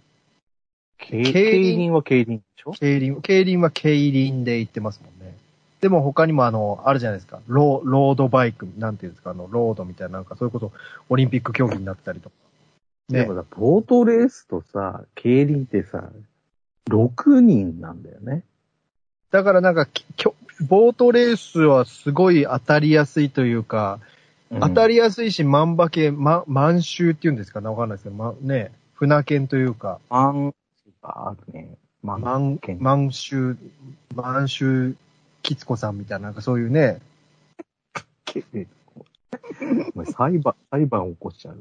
[0.98, 2.72] 競競輪は競輪でしょ？
[2.72, 5.36] 競輪、競輪は競輪で言ってますもんね。
[5.80, 7.40] でも他にもあの、あるじゃないですか。
[7.46, 10.72] ロー、ロードバイク、なんていうんですか、あの、ロードみたいな、なんか、それこそ
[11.10, 12.34] オリンピック競技になったりとか。
[13.10, 13.34] ねでも。
[13.34, 16.08] さ、ボートレースとさ、競輪ってさ、
[16.88, 18.44] 6人なんだよね。
[19.30, 20.34] だからなんか、ききょ
[20.68, 23.98] ボートレースはすごい当たりやすいというか、
[24.60, 27.60] 当たり、りやすいし、万馬券、ま、満州っていうんですか？
[27.60, 30.54] ね、わかんないですけど、ま、ね、船券というか、満、
[31.04, 31.76] あるね。
[32.02, 33.56] 満満券、満州、
[34.14, 34.94] 満州
[35.42, 37.00] きつこさんみたいな、なんかそういうね、
[38.24, 38.44] 券。
[39.94, 41.60] お前裁判、裁判起こしちゃうよ、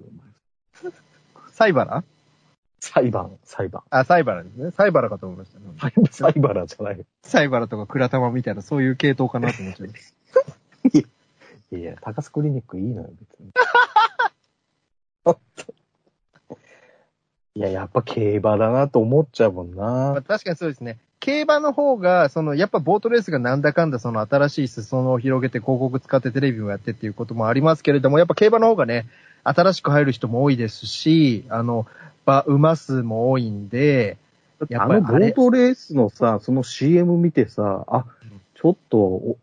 [0.84, 0.94] お前。
[1.52, 2.04] サイバラ
[2.80, 3.84] 裁判、裁判。
[3.90, 4.72] あ、サイバラですね。
[4.72, 5.66] サイバラかと思いました、ね。
[6.12, 7.06] サイバラじゃないよ。
[7.24, 10.16] サイバラとかクラタマみたいな、そういう系統かなと思っちゃ います。
[11.72, 13.52] いや、高須クリニックいいのよ、別に。
[17.56, 20.22] いや、やっぱ競馬だなと思っちゃうもんまあ、な。
[20.24, 20.98] 確かにそうですね。
[21.20, 29.06] 競馬の方が、その、やっぱボートレースがなんだかんだその新しい裾野を広げて広告使ってテレビもやってっていうこともありますけれども、やっぱ競馬の方がね、
[29.44, 31.86] 新しく入る人も多いですし、あの、
[32.26, 34.18] 馬、馬数も多いんで、
[34.70, 38.06] やっあのボートレースのさ、その CM 見てさ、あ、
[38.56, 39.38] ちょっと、お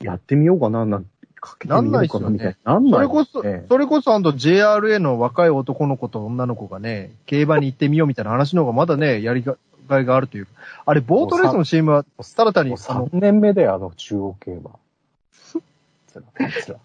[0.00, 1.06] やってみようかな、なん
[1.40, 2.74] かけてみようかな、みたいな。
[2.74, 9.56] なんそないれこそ、ねそれこそあの JRA の若い男の子と女の子がね、競馬に行ってみようみたいな話の方がまだね、やりが
[10.00, 10.52] いがあるというか。
[10.84, 12.04] あれ、ボートレースの CM は、
[12.36, 14.70] ただ単にもう、あの3、年目だよ、あの中央競馬。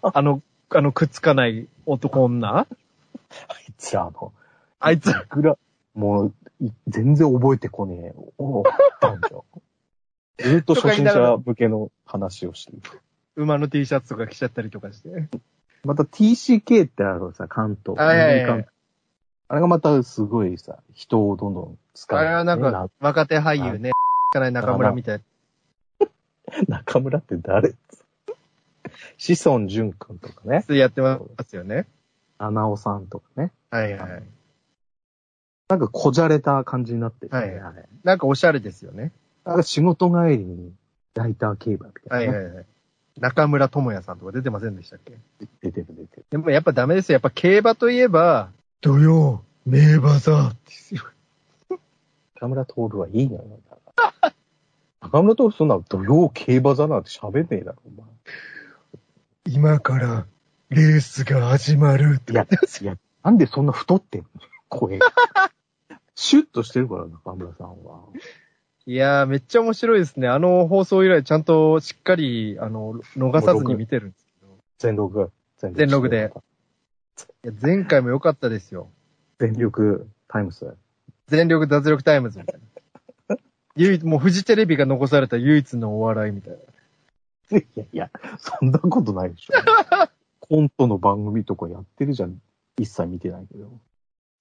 [0.02, 2.66] あの、あの、くっつかない男女？
[3.68, 4.32] いつら、あの、
[4.80, 5.58] あいつ、いくら、
[5.94, 8.14] もう、い全然覚えてこねえ。
[8.38, 8.64] おっ
[9.00, 9.42] たんじゃん。
[10.38, 12.80] ずっと初心者向けの話をしてる。
[13.36, 15.28] 馬の T シャツとか着ちゃったりとかして。
[15.84, 17.98] また TCK ってあるさ、関東。
[17.98, 18.68] はいはいはい
[19.46, 23.90] あれがまたすごいさ、人をどんどん使う、あれはなんか、若手俳優ね、
[24.32, 25.20] かない中村みたい
[26.68, 27.74] な 中村って誰？
[29.16, 30.64] 子孫淳君とかね。
[30.68, 31.86] なやってますよね。
[32.38, 33.52] 七尾さんとかね。
[33.70, 34.22] はいはい。
[35.68, 37.38] なんかこじゃれた感じになってる、ね。
[37.38, 39.12] はいあれなんかおしゃれですよね。
[39.44, 40.72] なんか仕事帰りに
[41.14, 42.28] ライター競馬みたな、ね。
[42.28, 42.66] はいいはいはい。
[43.18, 45.18] 中村智也さんとか出てませんでしたっけ？
[45.62, 46.26] 出てる出てる。
[46.30, 47.14] でもやっぱダメですよ。
[47.14, 48.50] やっぱ競馬といえば、
[48.80, 51.02] 土曜、名馬座ですよ。
[52.34, 53.44] 中村徹はいいのよ。
[55.00, 58.10] 中村徹そんな土曜競馬座なんて喋んねえだろ、お前。
[59.46, 60.26] 今から、
[60.70, 62.46] レースが始まるっていや、
[62.80, 64.28] いや、なんでそんな太ってんの？
[64.68, 64.98] 声。
[66.16, 68.00] シュッとしてるから、中村さんは。
[68.86, 70.28] いやー、めっちゃ面白いですね。
[70.28, 74.58] あの放送以来ちゃんとしっかり、あの、逃さずに見てるんですけど。
[74.78, 75.32] 全力。
[75.56, 76.32] 全全力で。
[77.44, 78.90] いや前回も良かったですよ。
[79.38, 80.76] 全力タイムス。
[81.28, 82.60] 全力脱力タイムズみたい
[83.28, 83.36] な。
[83.76, 87.58] 唯一、もうフジテレビが残された唯一のお笑いみたいな。
[87.58, 89.54] いやいや、そんなことないでしょ。
[90.40, 92.38] コントの番組とかやってるじゃん。
[92.78, 93.70] 一切見てないけど。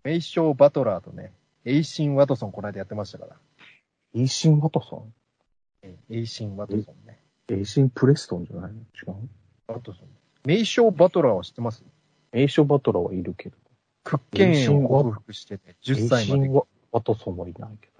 [0.03, 1.31] メイショー・バトラーとね、
[1.63, 3.35] エイシン・ワトソンこの間やってましたから。
[4.15, 5.13] エイシン・ワトソン？
[5.81, 7.19] えエイシン・ワトソンね。
[7.49, 8.79] エイシン・プレストンじゃないの？
[8.79, 9.29] 違う？
[9.67, 10.07] ワトソン。
[10.45, 11.83] メイショー・バトラーは知ってます？
[12.31, 13.57] エイショバトラーはいるけど。
[14.03, 16.53] 屈腱炎を克服してて、10歳までエイシン。
[16.53, 17.93] ワワトソンはいないけど。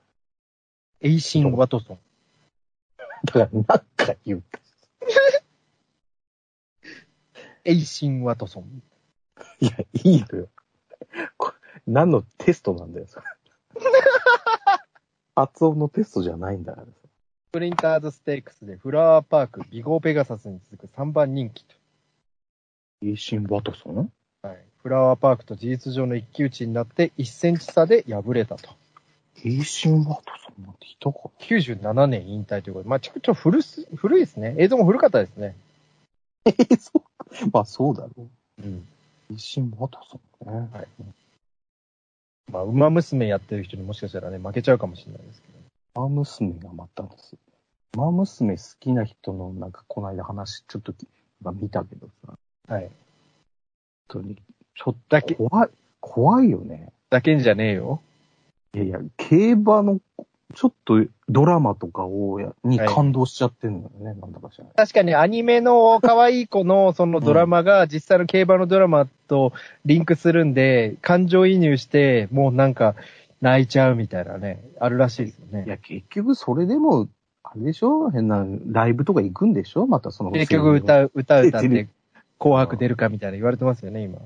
[1.01, 1.99] エイシン・ワトソン。
[3.25, 4.43] だから、なんか言う。
[7.65, 8.83] エイシン・ワトソン。
[9.61, 9.71] いや、
[10.03, 10.49] いいのよ。
[11.87, 13.25] 何のテストなんだよ、それ。
[15.35, 16.91] 発音のテストじゃないんだからさ。
[17.51, 21.75] プリンターズステークスでフラワーパーク、ビゴーペガサスに続く3番人気と。
[23.03, 24.11] エイシン・ワトソン？
[24.41, 24.57] はい。
[24.81, 28.69] フラワーパークと事実上の一騎打ちになって1センチ差で敗れたと。
[29.45, 34.55] エイシン・ワトソンなんていたか97年引退ということで、まあ、ちょっと古す、古いですね。
[34.57, 35.55] 映像も古かったですね。
[36.45, 37.49] えー、そう。
[37.51, 38.61] まあ、そうだろう。
[38.63, 38.87] うん。
[39.31, 40.69] エイシン・ワトソンね。
[40.71, 40.87] はい。
[42.51, 46.03] まあ、馬娘やってる人にもしかしたらね、負けちゃうかもしれないですけど。
[46.05, 47.35] 馬娘がまたです。
[47.95, 50.93] 馬娘好きな人の、なんか、この間話、ちょっと、
[51.41, 52.33] まあ見たけどさ、
[52.67, 52.83] はい。
[52.83, 52.91] 本
[54.07, 54.35] 当に、
[54.75, 56.91] ちょっだけと怖い、怖いよね。
[57.09, 58.01] だけんじゃねえよ。
[58.73, 59.99] いやいや、競馬の、
[60.55, 64.73] ちょっとドラマとかをや、にはい感動しちゃってんのよね、なんだか知らない。
[64.75, 69.53] 確かにアニメの可愛い子のそのドラマが実際の競馬のドラマと
[69.85, 72.95] リンクするんで、感情移入して、もうなんか
[73.41, 75.65] 泣いちゃうみたいなね、あるらしいですよね。
[75.65, 77.07] いや、結局それでも、
[77.43, 78.09] あれでしょ？
[78.11, 79.87] 変な、ライブとか行くんでしょ？
[79.87, 80.31] またその。
[80.31, 81.87] 結局歌う、 歌う歌って
[82.39, 84.19] 紅白出るかみたいな言われてますよね、今。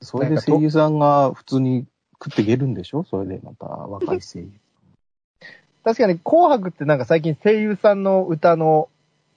[0.00, 1.86] それで声優さんが普通に
[2.22, 3.04] 食っていけるんでしょ？
[3.04, 4.50] それでまた若い声優。
[5.84, 8.88] 確かに紅白ってなんか最近声優さんの歌の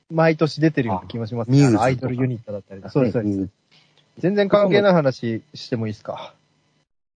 [0.10, 1.64] 毎年出てるような気もしますね。
[1.66, 2.92] ああのアイドルユニットだったりとか。
[2.94, 3.38] そうです、そうです。
[3.40, 3.50] ね
[4.20, 6.34] 全然関係ない話してもいいですか？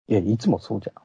[0.08, 1.02] いや、いつもそうじゃん。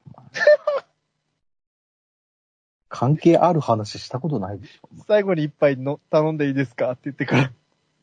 [2.90, 4.90] 関係ある話したことないでしょ。
[5.08, 7.52] 最後に一杯の頼んでいいですかって言ってから、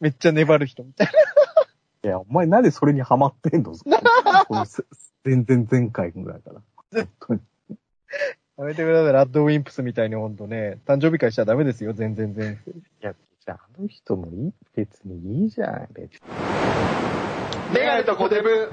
[0.01, 1.13] めっちゃ粘る人みたいな。
[2.09, 3.75] いや、お前なんでそれにハマってんの
[5.25, 6.63] 全然前回ぐらいから。
[8.63, 12.75] やめてください、ラッドウィンプスみたいにほんとね、誕生日会しちゃダメですよ、全然全然。
[13.03, 13.13] いや、
[13.45, 16.21] じゃあ、あの人もいい、別にいいじゃん、別に。
[17.75, 18.71] メガネとコデブ。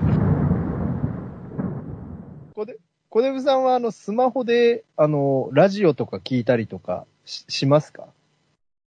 [2.54, 2.78] こで、
[3.10, 8.10] 小デブさんはあの、スマホで、あの、ラジオとか聞いたりとかししますか？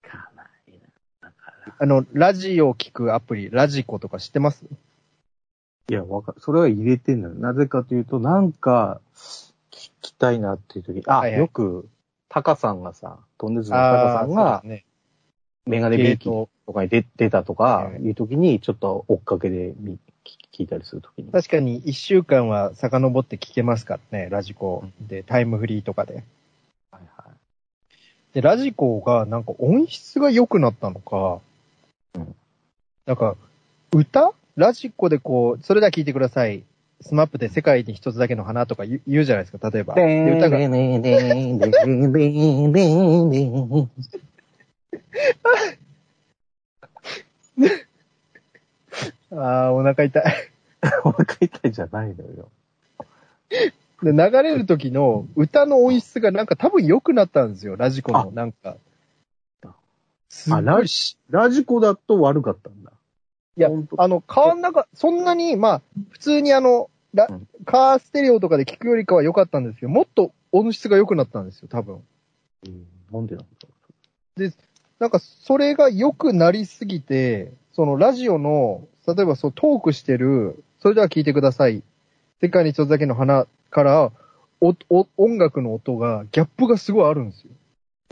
[0.00, 0.80] かない
[1.20, 1.28] な。
[1.28, 1.76] だから。
[1.78, 4.64] あの、ラジオ聞くアプリ、ラジコとか知ってます？
[5.90, 7.34] いや、わかそれは入れてんのよ。
[7.34, 9.02] なぜかというと、なんか、
[9.76, 11.40] 聞きたいなっていう時あ、はいはい。
[11.40, 11.88] よく、
[12.28, 14.84] タカさんがさ、トンネルズのタカさんが、ね、
[15.66, 21.30] メガネビーキとかに出出たとかはいう時に、ちょっと追っかけで見聞聞いたりする時に。
[21.30, 26.14] 確かに一週間は遡って聞けますからね、ラジコで、タイムフリーとかで。
[26.90, 27.30] はいはい。
[28.32, 31.40] で、ラジコがなんか音質が良くなったのか、
[32.14, 32.34] うん。
[33.04, 33.36] なんか、
[33.92, 34.32] 歌？
[34.56, 36.64] ラジコでこう、それでは聞いてください。
[37.00, 39.94] スマップで世界に一つだけの花とか言う言うじゃないですか、例えば。
[39.94, 40.58] で歌が、
[49.32, 50.22] ああ、お腹痛い。
[51.04, 52.48] お腹痛いじゃないのよ。
[54.02, 58.30] で、流れる時の歌の音質がなんか多分良くなったんですよ、ラジコの。
[58.32, 58.76] なんか。
[60.28, 62.92] すあ、ラジ、ラジコだと悪かったんだ。
[63.58, 72.02] いやあの、変わんなか、そんなに、まあ、普通にあの、ラうんカーステレオとかで聞くよりかは良かったんですけど、もっと音質が良くなったんですよ、多分。
[72.66, 74.56] うんなんでなんだ
[74.98, 81.82] なんか、それが良くなりすぎて、そのラジオの、例えばそうトークしてる、それでは聞いてください。
[82.42, 84.12] 世界に一つだけの花から、
[84.60, 87.50] お、お、音楽の音が、ギャップがすごいあるんですよ。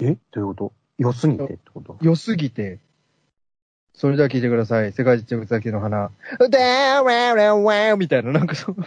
[0.00, 0.16] え？
[0.32, 0.72] どういうこと？
[0.98, 1.98] 良すぎてってこと？
[2.00, 2.80] 良すぎて。
[3.94, 4.92] それでは聞いてください。
[4.92, 6.10] 世界一一つだけの花。
[6.50, 8.76] ダーワーワーみたいな、なんかそう。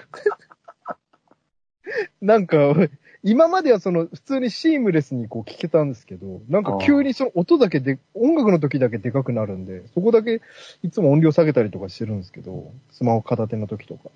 [2.21, 2.75] なんか、
[3.23, 10.41] 今まではその、普通にシームレスにこう聞けたんですけど、なんか急にその音だけで、音楽の時だけでかくなるんで、そこだけ
[10.83, 14.09] いつも音量下げたりとかしてるんですけど、スマホ片手の時とか。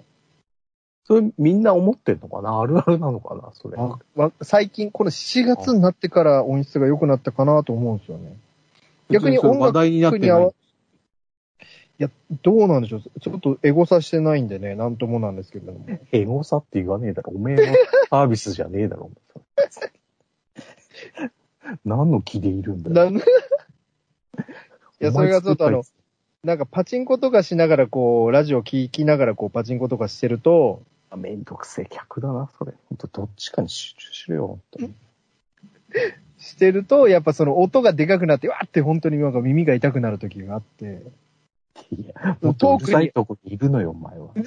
[1.05, 2.59] それみんな思ってんのかな？
[2.59, 3.51] あるあるなのかな？
[3.53, 3.77] それ。
[3.77, 8.37] わわ最近、この7月になってから音質が良くなったかなと思うんですよね。
[9.09, 10.51] 逆に音楽に合わ。
[12.01, 12.09] いや、
[12.41, 13.19] どうなんでしょう。
[13.19, 15.85] ちょっとエゴさしてないんでね、なんともなんですけれども。
[16.11, 17.31] エゴサって言わねえだろ。
[17.35, 17.61] おめえの
[18.09, 19.11] サービスじゃねえだろ。
[21.85, 23.11] 何の気でいるんだよ。
[24.99, 25.83] いや、それがちょっとあの、
[26.43, 32.73] なんかパチンコとかしながらこう、ラジオ聞きながらこう、パチンコとかしてると、あめんどくせえ客だな、それ。
[32.89, 34.95] ほんと、どっちかに集中しろよ、ほんとに。
[36.39, 41.03] してると、やっぱその音がでかくなって、わーって本当になんか耳が痛くなる時があって、
[41.89, 44.29] いや、もっとうるさいとこにいるのよ、お前は。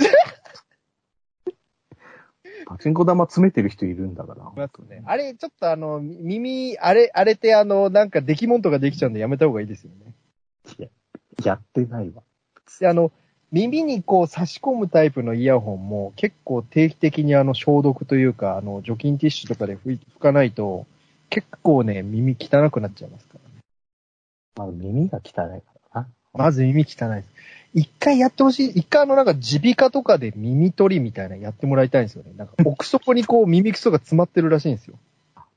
[2.66, 4.50] パチンコ玉詰めてる人いるんだから。
[4.84, 5.02] ね。
[5.04, 10.14] あれ、ちょっとあの、耳、あれ、あれってあの、なんか出来物とかできちゃうんでやめた方がいいですよね。
[11.44, 12.22] やってないわ。
[12.80, 13.12] で、あの、
[13.52, 20.86] 耳にこう差し込むタイプのイヤホンも結構定期的にあの消毒というか、あの除菌ティッシュとかで拭かないと、
[21.30, 23.56] 結構ね、耳汚くなっちゃいますからね。
[24.56, 25.73] まあ、耳が汚いか。
[26.34, 27.28] まず耳汚いです。
[27.74, 28.70] 一回やってほしい。
[28.70, 32.32] 一回あのなんか耳鼻科とかで耳取りみたいなのやってもらいたいんですよね。
[32.36, 34.96] なんか奥底にこう耳くそが詰まってるらしいんですよ。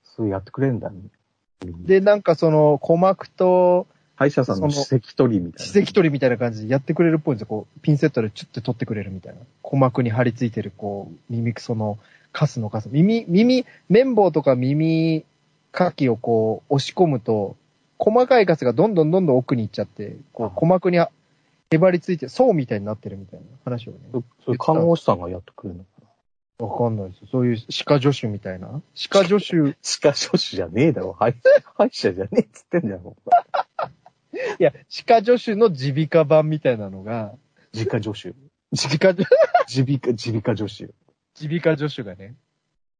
[0.03, 0.97] そうやってくれんだね。
[1.85, 3.87] で、なんかその鼓膜と
[4.17, 5.73] 歯医者さんの歯石取りみたいな。
[5.73, 7.47] 歯石取りみたいな感じでやってくれるっぽいんですよ。
[7.47, 9.39] こう、ピンセットでチュッて取ってくれるみたいな。
[9.63, 11.99] 鼓膜に張り付いてる、こう、耳くその、
[12.31, 12.89] カスのカス。
[12.91, 15.23] 耳、耳、綿棒とか耳
[15.71, 17.55] かきをこう、押し込むと、
[17.97, 23.97] 細かいカスがどんどんどんどん奥に行っちゃって、こう、鼓膜にへばりついて、層みたいになってるみたいな話をね。
[24.11, 25.89] そそれ看護師さんがやってくれるのか
[26.59, 26.67] な。
[26.67, 27.27] わかんないですよ。
[27.31, 28.81] そういう歯科助手みたいな？
[28.93, 29.75] 歯科助手。
[29.81, 31.13] 歯科助手じゃねえだろ。
[31.13, 31.35] 歯医
[31.91, 32.99] 者じゃねえっつってんじゃん。
[34.59, 37.33] いや、歯科助手の耳鼻科版みたいなのが、
[37.73, 38.33] 耳科助手。
[38.71, 39.23] 耳鼻科、
[39.75, 40.93] 耳鼻科、耳鼻科助手。
[41.41, 42.35] 耳鼻科助手がね、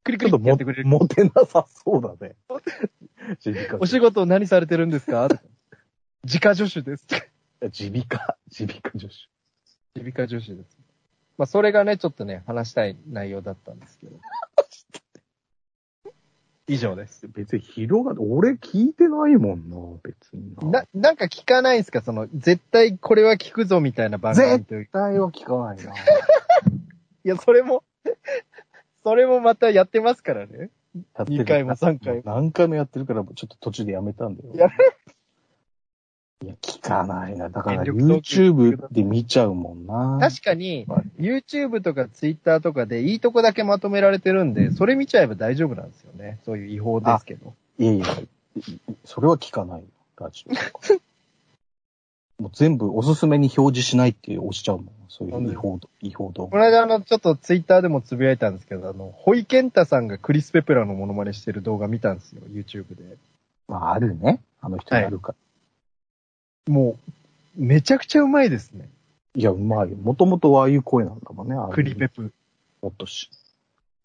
[0.08, 0.88] クリクリってやってくれる。
[0.88, 2.36] モテなさそうだね。
[3.80, 5.28] お仕事何されてるんですか？
[6.24, 7.05] 自家助手です。
[7.62, 9.14] 耳鼻科、耳鼻科助手。
[9.99, 10.78] 耳鼻科助手です。
[11.38, 14.18] まあ、それがね、ちょっとね、話したい内容だったんですけど。
[16.70, 17.28] 以上です。
[17.30, 20.82] 別に広がる、俺聞いてないもんな、別にな。
[20.82, 22.01] な、なんか聞かないんですか？
[22.01, 24.82] その、絶対これは聞くぞみたいな番組という。
[24.82, 25.93] 絶対は聞かないな。
[27.24, 27.84] いや、それも、
[29.08, 30.70] それもまたやってますからね。
[31.18, 34.51] やってる二回も三回も何回もやってるから、ちょっと途中でやめたんだよ。
[34.53, 34.68] や
[36.43, 37.47] いや、聞かないな。
[37.47, 40.18] だから YouTube で見ちゃうもんな。
[40.20, 46.41] 確かにはい、YouTube とか Twitter とかでいいとこだけまとめられてるんで、それ見ちゃえば大丈夫なんですよね。
[46.43, 47.53] そういう違法ですけど。
[47.80, 48.05] いやいや、
[49.05, 49.88] それは聞かないよ。
[50.20, 52.43] ラジオ。
[52.43, 54.97] もう全部おすすめに表示しないって押しちゃうもん。
[55.18, 56.51] そういう違法、違法動画。
[56.51, 63.18] この間あの、ちょっと Twitter でもつぶやいたんですけど、あの、ホイケンタさんがクリス・ペプラーのモノマネしてる動画見たんですよ、YouTube で。
[63.68, 64.41] まあ、あるね。
[64.61, 65.34] あの人やるか
[66.68, 66.74] ら。
[66.74, 67.11] もう、
[67.55, 68.89] めちゃくちゃうまいですね。
[69.34, 69.97] い、や、うまいよ。
[69.97, 71.55] もともとああいう声なんだもんね。
[71.74, 72.32] クリペプ。
[72.84, 73.32] もっとし。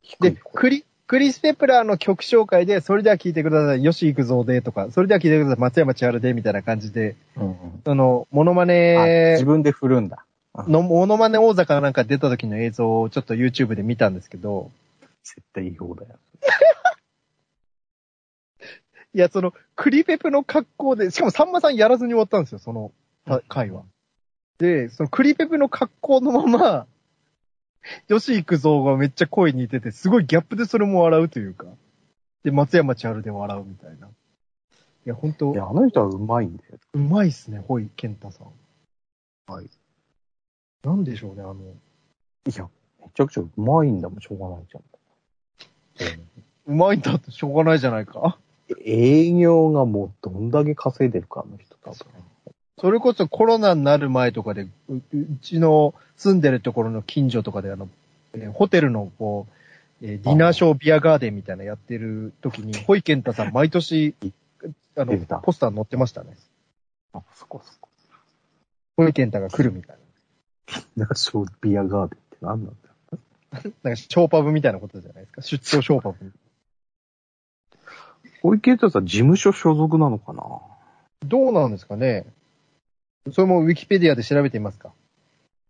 [0.03, 10.25] 低でクリ、クリス・ペプラーの曲紹介で、それでは聴いてください、よし行くぞでとか、それでは聴いてください、松山千春でみたいな感じで、うんうんその、モノマあネ自分で振るんだ。
[10.55, 14.71] の、モノマネ王座かなんか出た時の映像をちょっと YouTube で見たんですけど、
[15.23, 16.19] 絶対違法だよ。
[19.15, 22.93] いや、その、クリペプの格好で、しかもさんまさんやらずに終わったんですよ、その、
[23.25, 23.85] た回は。
[24.59, 26.87] で、そのクリペプの格好のまま、
[28.09, 31.67] よし行くぞがめっちゃ声に似てて、すごいギャップでそれも笑うというか。
[32.45, 34.07] で、松山千春で笑うみたいな。
[34.07, 34.11] い
[35.05, 36.79] や、本当いや、あの人はうまいんだよ。
[36.93, 39.53] うまいっすね、ホイケンタさん。
[39.53, 39.71] はい。
[40.85, 42.69] なんでしょうね、あの、いや、
[43.01, 44.83] めちゃくちゃうまいんだもん、しょうがないじゃん。
[46.67, 48.39] うまいんだってしょうがないじゃないか。
[48.85, 51.99] 営業がもうどんだけ稼いでるか、あの人多分。
[52.79, 55.03] それこそコロナになる前とかで、うう
[55.41, 57.89] ちの住んでるところの近所とかであの、
[58.35, 59.47] えーホテルのこ
[60.03, 64.17] う、えーディナーショービアガーデンみたいなのやってる時に、ホイケンタさん毎年、
[64.97, 66.37] あの出てた、ポスター載ってましたね。
[67.13, 67.89] あ、そこそこ。
[68.97, 70.02] ホイケンタが来るみたいな
[71.03, 73.19] んか、ショービアガーデンって何なんだよ。
[73.53, 73.61] な。
[73.83, 75.43] なんか、ショーパブみたいなことじゃないですか？
[75.43, 76.33] 出張ショーパブ。
[78.43, 80.45] 小池田さん、事務所所属なのかな？
[81.25, 82.27] どうなんですかね？
[83.31, 84.93] それもウィキペディアで調べてみますか？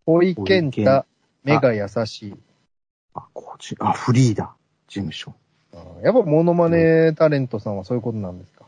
[0.05, 1.05] ホイケンタ、
[1.43, 2.35] 目が優しい。
[3.13, 4.55] あ、個人、あ、フリーだ。
[4.87, 5.33] 事務所。
[6.03, 8.65] やっぱモノマネタレントさんはそういうことなんですか？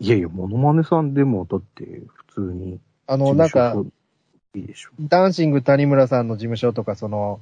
[0.00, 2.80] いやいや、モノマネさんでも、だって、普通に。
[3.06, 3.74] あの、なんか、
[4.54, 4.90] いいでしょ。
[5.00, 7.40] ダンシング谷村さんの事務所とか、その、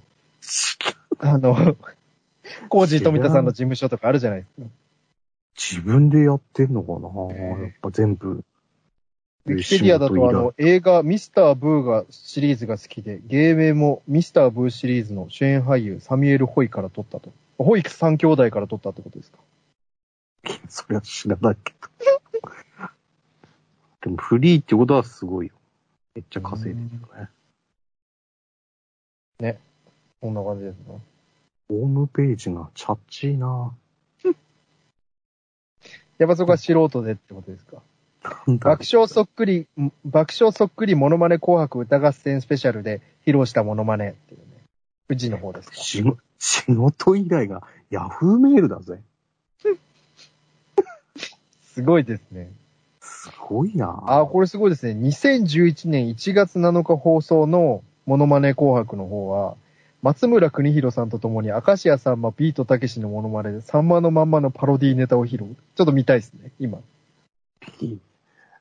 [1.19, 1.77] あの、
[2.69, 4.69] コージー富田さんの事務所とかあるじゃないですか。
[5.57, 8.45] 自分でやってんのかな、えーやっぱ全部。
[9.45, 17.33] ウィキペディアだと、あの、映画、ミスター・ブーがシリーズが好きで、芸名もミスター・ブーシリーズの主演俳優、サミュエル・ホイから撮ったと。
[17.59, 19.39] ホイ三兄弟から撮ったってことですか？
[20.69, 21.89] それは知らないけど。
[24.03, 25.55] でもフリーってことはすごいよ。
[26.15, 27.09] めっちゃ稼いでるよ
[29.41, 29.59] ね。
[30.21, 31.01] こんな感じですね。
[31.69, 33.75] ホームページがチャッチーな
[36.19, 37.83] やっぱそこは素人でってことですか？
[38.47, 44.63] なんだろう爆笑そっくり、ん爆笑そっくりモノマネ紅白歌合戦スペシャルで披露したモノマネっていうね。
[45.09, 45.75] 富士の方ですか？
[45.77, 49.01] 仕事仕事依頼がヤフーメールだぜ。
[51.75, 52.53] すごいですね。
[53.23, 55.01] すごいなあ、これすごいですね。
[55.09, 59.57] 2011年1月7日放送のモノマネ紅白の方は、
[60.03, 65.55] 松村邦弘さんと共に明石家さんまビートたけしのモノマネで、さんまのまんまのパロディネタを披露。
[65.77, 66.81] ちょっと見たいですね、今。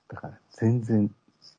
[0.07, 1.09] だから全然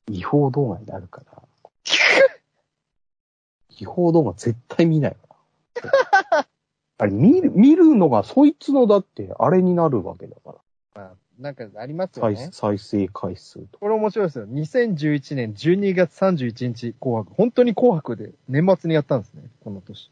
[0.08, 1.42] 違法動画になるから。
[3.80, 5.90] 違法動画絶対見ないか
[6.30, 6.46] ら。
[6.98, 10.52] あれ見る、見るのがそいつのだってあれになるわけだか
[10.94, 11.02] ら。
[11.02, 12.48] まあ、なんかありますよ再ね。
[12.52, 13.78] 再生回数と。
[13.78, 14.46] これ面白いですよ。
[14.46, 17.34] 2011年12月31日紅白。
[17.34, 20.10] 本当に紅白で年末にやったんですね、この年。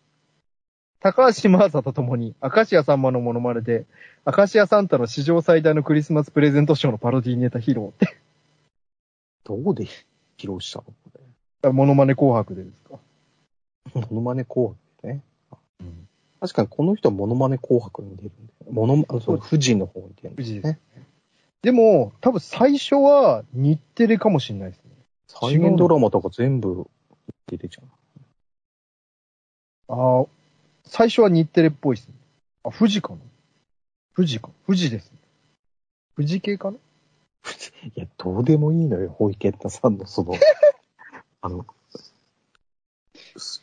[1.03, 3.87] 高橋真麻と共に、明石家さんまのモノマネで、
[4.27, 8.19] 明石家サンタの史上最大のクリスマスプレゼントショーのパロディネタ披露って。
[9.45, 10.85] どこで披露したの？
[11.63, 12.99] こモノマネ紅白でですか？
[13.95, 14.01] れ。
[14.03, 15.23] モノマネ紅白ね。
[16.41, 18.73] 確かにこの人はモノマネ紅白に出るんだよ。
[18.73, 20.79] モノマ、そう、富士の方に出るんだよ富士です。
[21.63, 24.91] でも、多分最初は日テレかもしれないですね。
[25.27, 26.89] 再現ドラマとか全部
[27.47, 27.89] 出てちゃう。
[29.89, 30.27] ああ、
[30.85, 32.15] 最初は日テレっぽいですね。
[32.65, 33.19] あ、富士かな？
[34.17, 34.51] 富士か。
[34.67, 35.19] 富士ですね。
[36.17, 36.79] 富士系かな？
[37.95, 40.33] いや、どうでもいいのよ、ホイケンタさんのその、
[41.43, 41.67] あの、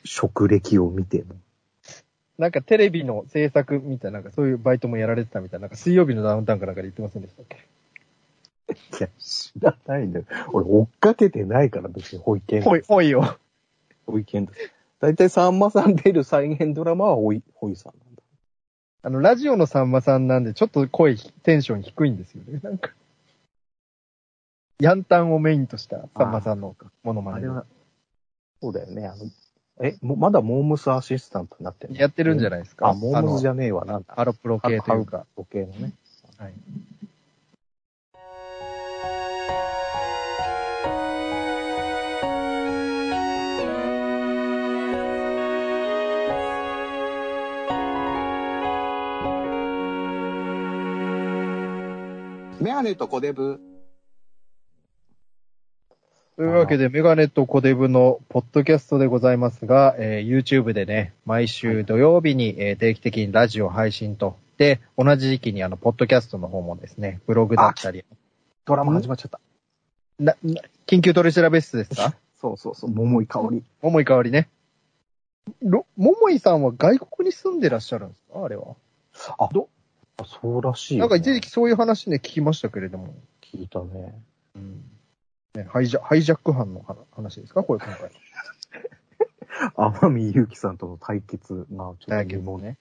[0.04, 1.36] 職歴を見ても。
[2.38, 7.58] なんかテレビの制作みたいな、なんかそういうバイトもやられてたみたいな、なんか水曜日のダウンタウンかなんかで言ってませんでしたっけ？
[8.70, 10.26] いや、知らないのよ。
[10.52, 12.70] 俺追っかけてないから、別にホイケンタ。
[12.70, 13.38] ほい、ほいよ。
[14.06, 14.54] ホイケンタ。
[15.00, 18.22] だいたいさんまさん出る再現ドラマはホイ、ホイさんなんだ。
[19.04, 22.60] あの、ラジオのさんまさんなんで、ちょっと声、テンション低いんですよね。
[22.62, 22.92] なんか。
[24.80, 27.48] ヤンタンをメインとしたさんまさんのものまねあれ。
[27.48, 27.66] は、
[28.62, 29.08] そうだよね。
[29.08, 29.26] あの、
[29.82, 32.90] え、もまだモームスアシスタントになってるやってるんじゃないですか。
[32.90, 33.86] あ、モームスじゃゃねえわ。
[33.86, 34.14] なんだ。
[34.16, 35.26] ハロプロ系というか。
[35.36, 35.94] 時計のね。
[36.38, 36.54] はい。
[52.60, 53.60] メガネとコデブ。
[56.38, 68.04] というわけで、メガネとコデブのポッドキャストでございますが、えー YouTube でね、毎週土曜日に、えー定期的にラジオ配信と、で、同じ時期にあの、ポッドキャストの方もですね、ブログだったり、
[68.66, 69.40] ドラマ始まっちゃった。
[70.20, 72.16] な、な緊急取り調べ室ですか？
[72.40, 72.92] そうそうそう。
[72.92, 73.64] 桃井香り。
[73.82, 74.50] 桃井かおりね。
[75.62, 78.44] ろ桃井さんは外国に住んでらっしゃるんですか？
[78.44, 78.76] あれは。
[79.40, 79.70] あ、ど
[80.20, 83.14] あそうらしい、なんか一時期そういう話ね、聞きましたけれども。
[83.42, 84.20] 聞いたね。
[84.56, 84.84] うん。
[85.56, 87.64] ね、ハイジャハイジャック犯の話話ですか？
[87.64, 88.12] これ今回。
[89.76, 92.78] 天海祐希さんとの対決がちょっと疑問ね。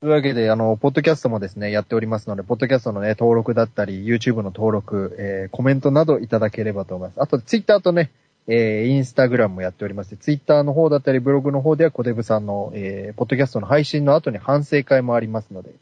[0.00, 7.20] というわけで、あの、ポッドキャストもですね、やっておりますので、ポッドキャストのね、登録だったり、YouTube の登録、えー、コメントなどいただければと思います。
[7.20, 8.12] あと、Twitter とね、
[8.46, 15.74] えー、インスタグラムもやっておりまして、Twitter の方だったり、ブログの方では、コデブさんの、えー、ポッドキャストの配信の後に反省会もありますので、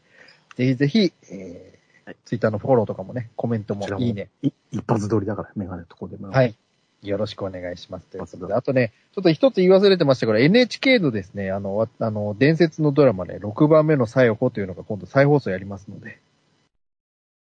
[0.57, 4.29] ぜひぜひ、えー、Twitter のフォローとかもね、コメントもいいね。
[4.41, 6.29] い一発撮りだから、メガネとこでも。
[6.29, 6.43] は。
[6.43, 6.55] い。
[7.03, 8.07] よろしくお願いします。
[8.07, 16.19] ということで、あとね、ちょっと一つ言い忘れてましたから、NHK のですね、あの、わあの、伝説のドラマね、6番目のさよこというのが今度再放送やりますので。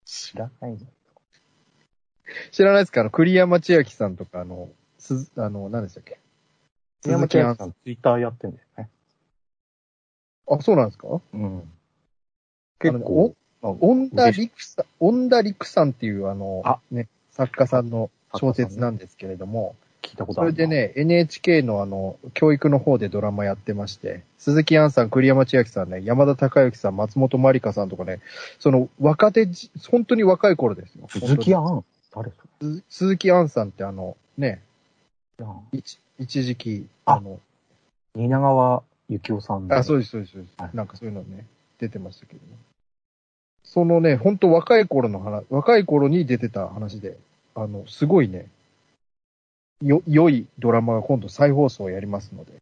[0.03, 0.79] 知らないの。
[2.51, 2.99] 知らないですか？
[2.99, 6.19] あの、栗山千明さんとか、あの、すず、あの、何でしたっけ？
[7.05, 8.89] 山鈴木杏千秋さん、ツイッターやってんだよね。
[10.47, 11.21] あ、そうなんですか？
[11.33, 11.71] うん。
[12.79, 16.79] あ結の構、恩田陸さん、恩田陸さんっていう、あの、あ。
[16.91, 20.55] ね、作家さんの小説なんですけれども、聞いたことあるな。
[20.55, 28.19] それでね、NHK のあの、教育の方でドラマやってまして、鈴木杏さん、栗山千明さんね、山田孝之さん、松本まりかさんとかね、
[28.59, 31.07] その若手じ、本当に若い頃ですよ。
[31.09, 31.83] 鈴木杏？
[32.13, 32.31] 誰？
[32.31, 34.61] そ鈴鈴木杏さんってあの、ね、
[35.39, 37.15] れ一一時期、あ。
[37.15, 37.39] あの、
[38.15, 40.53] 蜷川幸雄さんあ、そううです、そうです、そうです。
[40.57, 40.69] はい。
[40.73, 41.45] なんかそういうのね、
[41.87, 42.57] 出てましたけどね。
[43.63, 47.17] そのね、本当若い頃の話、若い頃に出てた話で、
[47.55, 48.47] あの、すごいね、
[49.81, 52.53] よ、良いドラマが今度再放送をやりますので。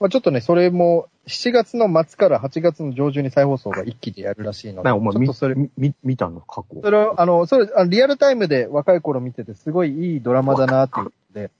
[0.00, 6.80] まあちょっとね、それも、7月の末から8月の上旬に再放送が一気でやるらしいので、なお前ちょっとそれ、みみ見たの過去。
[6.82, 11.50] それを、あの、それ、あのリアルタイムで若い頃見てて、すごいいいドラマだなっていうことで、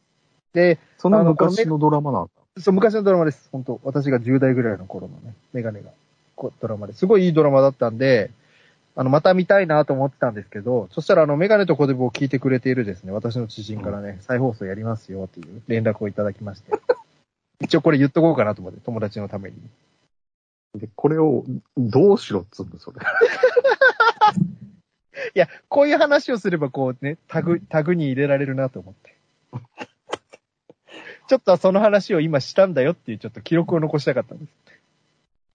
[0.52, 2.30] で、その昔のドラマなんだ。
[2.58, 3.48] そう、昔のドラマです。
[3.52, 5.94] 本当私が10代ぐらいの頃のね、メガネが、こ
[6.60, 8.30] ドラマですごいいいドラマだったんで、
[8.94, 16.72] あの、また見たいなと思ってたんですけど、そしたらあの、メガネとコデブを聞いてくれているですね、私の知人からね、再放送やりますよっていう連絡をいただきまして。
[17.60, 19.56] 一応これ言っとこうかなと思って、友達のために。
[20.74, 21.44] で、これを、
[21.76, 22.98] どうしろっつうんだ、それ。
[25.34, 29.16] いや、こういう話をすればこうね、タグ、タグに入れられるなと思って。
[31.28, 34.61] ちょっとその話を今したんだよっていうちょっと記録を残したかったんです。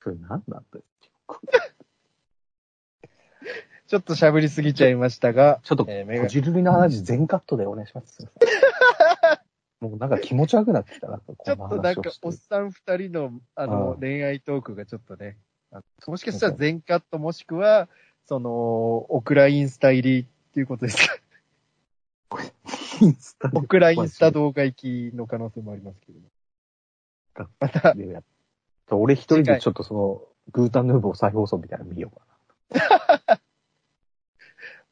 [0.08, 0.84] それ何なんだよ。
[3.88, 8.26] ちょっと喋りすぎちゃいましたが、ちょっと、えーメガこじるりの話全カットでお願いします。
[9.82, 15.36] もうなんか気持ち悪くなってきたな、ちょっとなんか、おっすさん二人の、あの、うん恋愛トークがちょっとね、
[15.74, 17.90] あもしかしたら全カットもしくは、
[18.26, 21.18] その、オクラインスタ入りっていうことですか？
[23.02, 26.26] インスタオクラインスタ動画行きの可能性もありますけども。
[27.60, 27.94] また、
[28.96, 30.22] 俺一人でちょっとその、
[30.52, 32.12] グータンヌーボー再放送みたいなの見よ
[32.72, 33.40] うか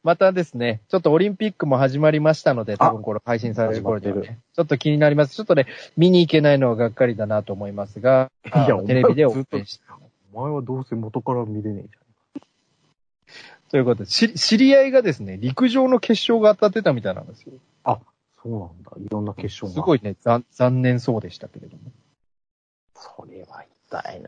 [0.03, 5.35] またですね、ちょっとオリンピックも始まりましたので、多分これ配信される頃には始まってね、ちょっと気になります。
[5.35, 5.65] ちょっとね、
[5.97, 9.85] 見に行けないのはがっかりだなと思いますが、いやテレビでお前応援して。
[9.87, 9.97] な。
[10.33, 11.89] お前はどうせ元から見れねえじ
[13.71, 17.53] ということで、し知り合いがですね、陸上の決勝が当たってたみたいなんですよ。
[17.83, 17.93] ゃん。
[17.93, 17.99] あ、
[18.43, 18.91] そうなんだ。
[19.03, 19.73] いろんな決勝が。
[19.73, 21.83] すごいね、残残念そうでしたけれども。
[22.93, 23.63] それは
[24.01, 24.27] 痛いな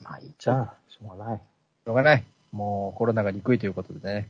[0.00, 0.04] ぁ。
[0.04, 0.70] まあいいじゃん。
[0.88, 1.38] しょうがない。
[1.38, 2.24] しょうがない。
[2.52, 4.28] もうコロナが憎いということでね。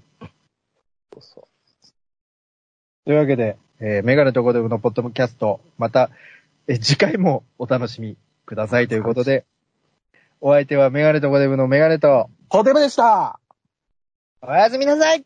[1.13, 1.49] そうそ
[3.05, 6.11] というわけで、えーメガネとコデブのポッドキャスト、また、
[6.67, 8.17] えー次回もお楽しみ
[8.47, 9.45] くださいということで、
[10.41, 12.49] お相手はメガネとコデブのメガネと、う。
[12.49, 13.39] コデブでした
[14.43, 15.25] おやすみなさい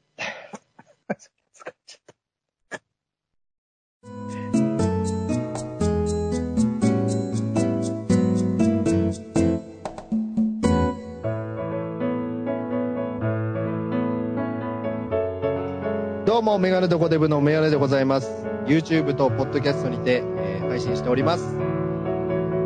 [16.44, 18.28] もも、メガネとコデブのメガネでございます。
[18.66, 21.56] YouTube と Podcast にて、えー配信しております。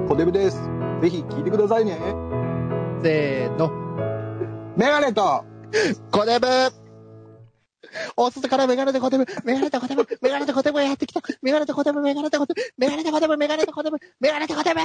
[0.08, 0.56] コデブです。
[1.00, 1.96] ぜひ聞いてくださいね。
[3.02, 3.70] せーの。
[4.76, 5.44] メガネと、
[6.10, 6.48] コデブ
[8.16, 11.20] 大外からメガネとコデブ、メガネとコデブ、メガネとコデブがやってきた。
[11.40, 14.80] メガネとコデブ、メガネとコデブ、メガネとコデブ、メガネとコデブ、メガネとコデブ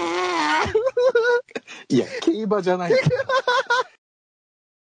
[1.90, 2.92] いや、競馬じゃない。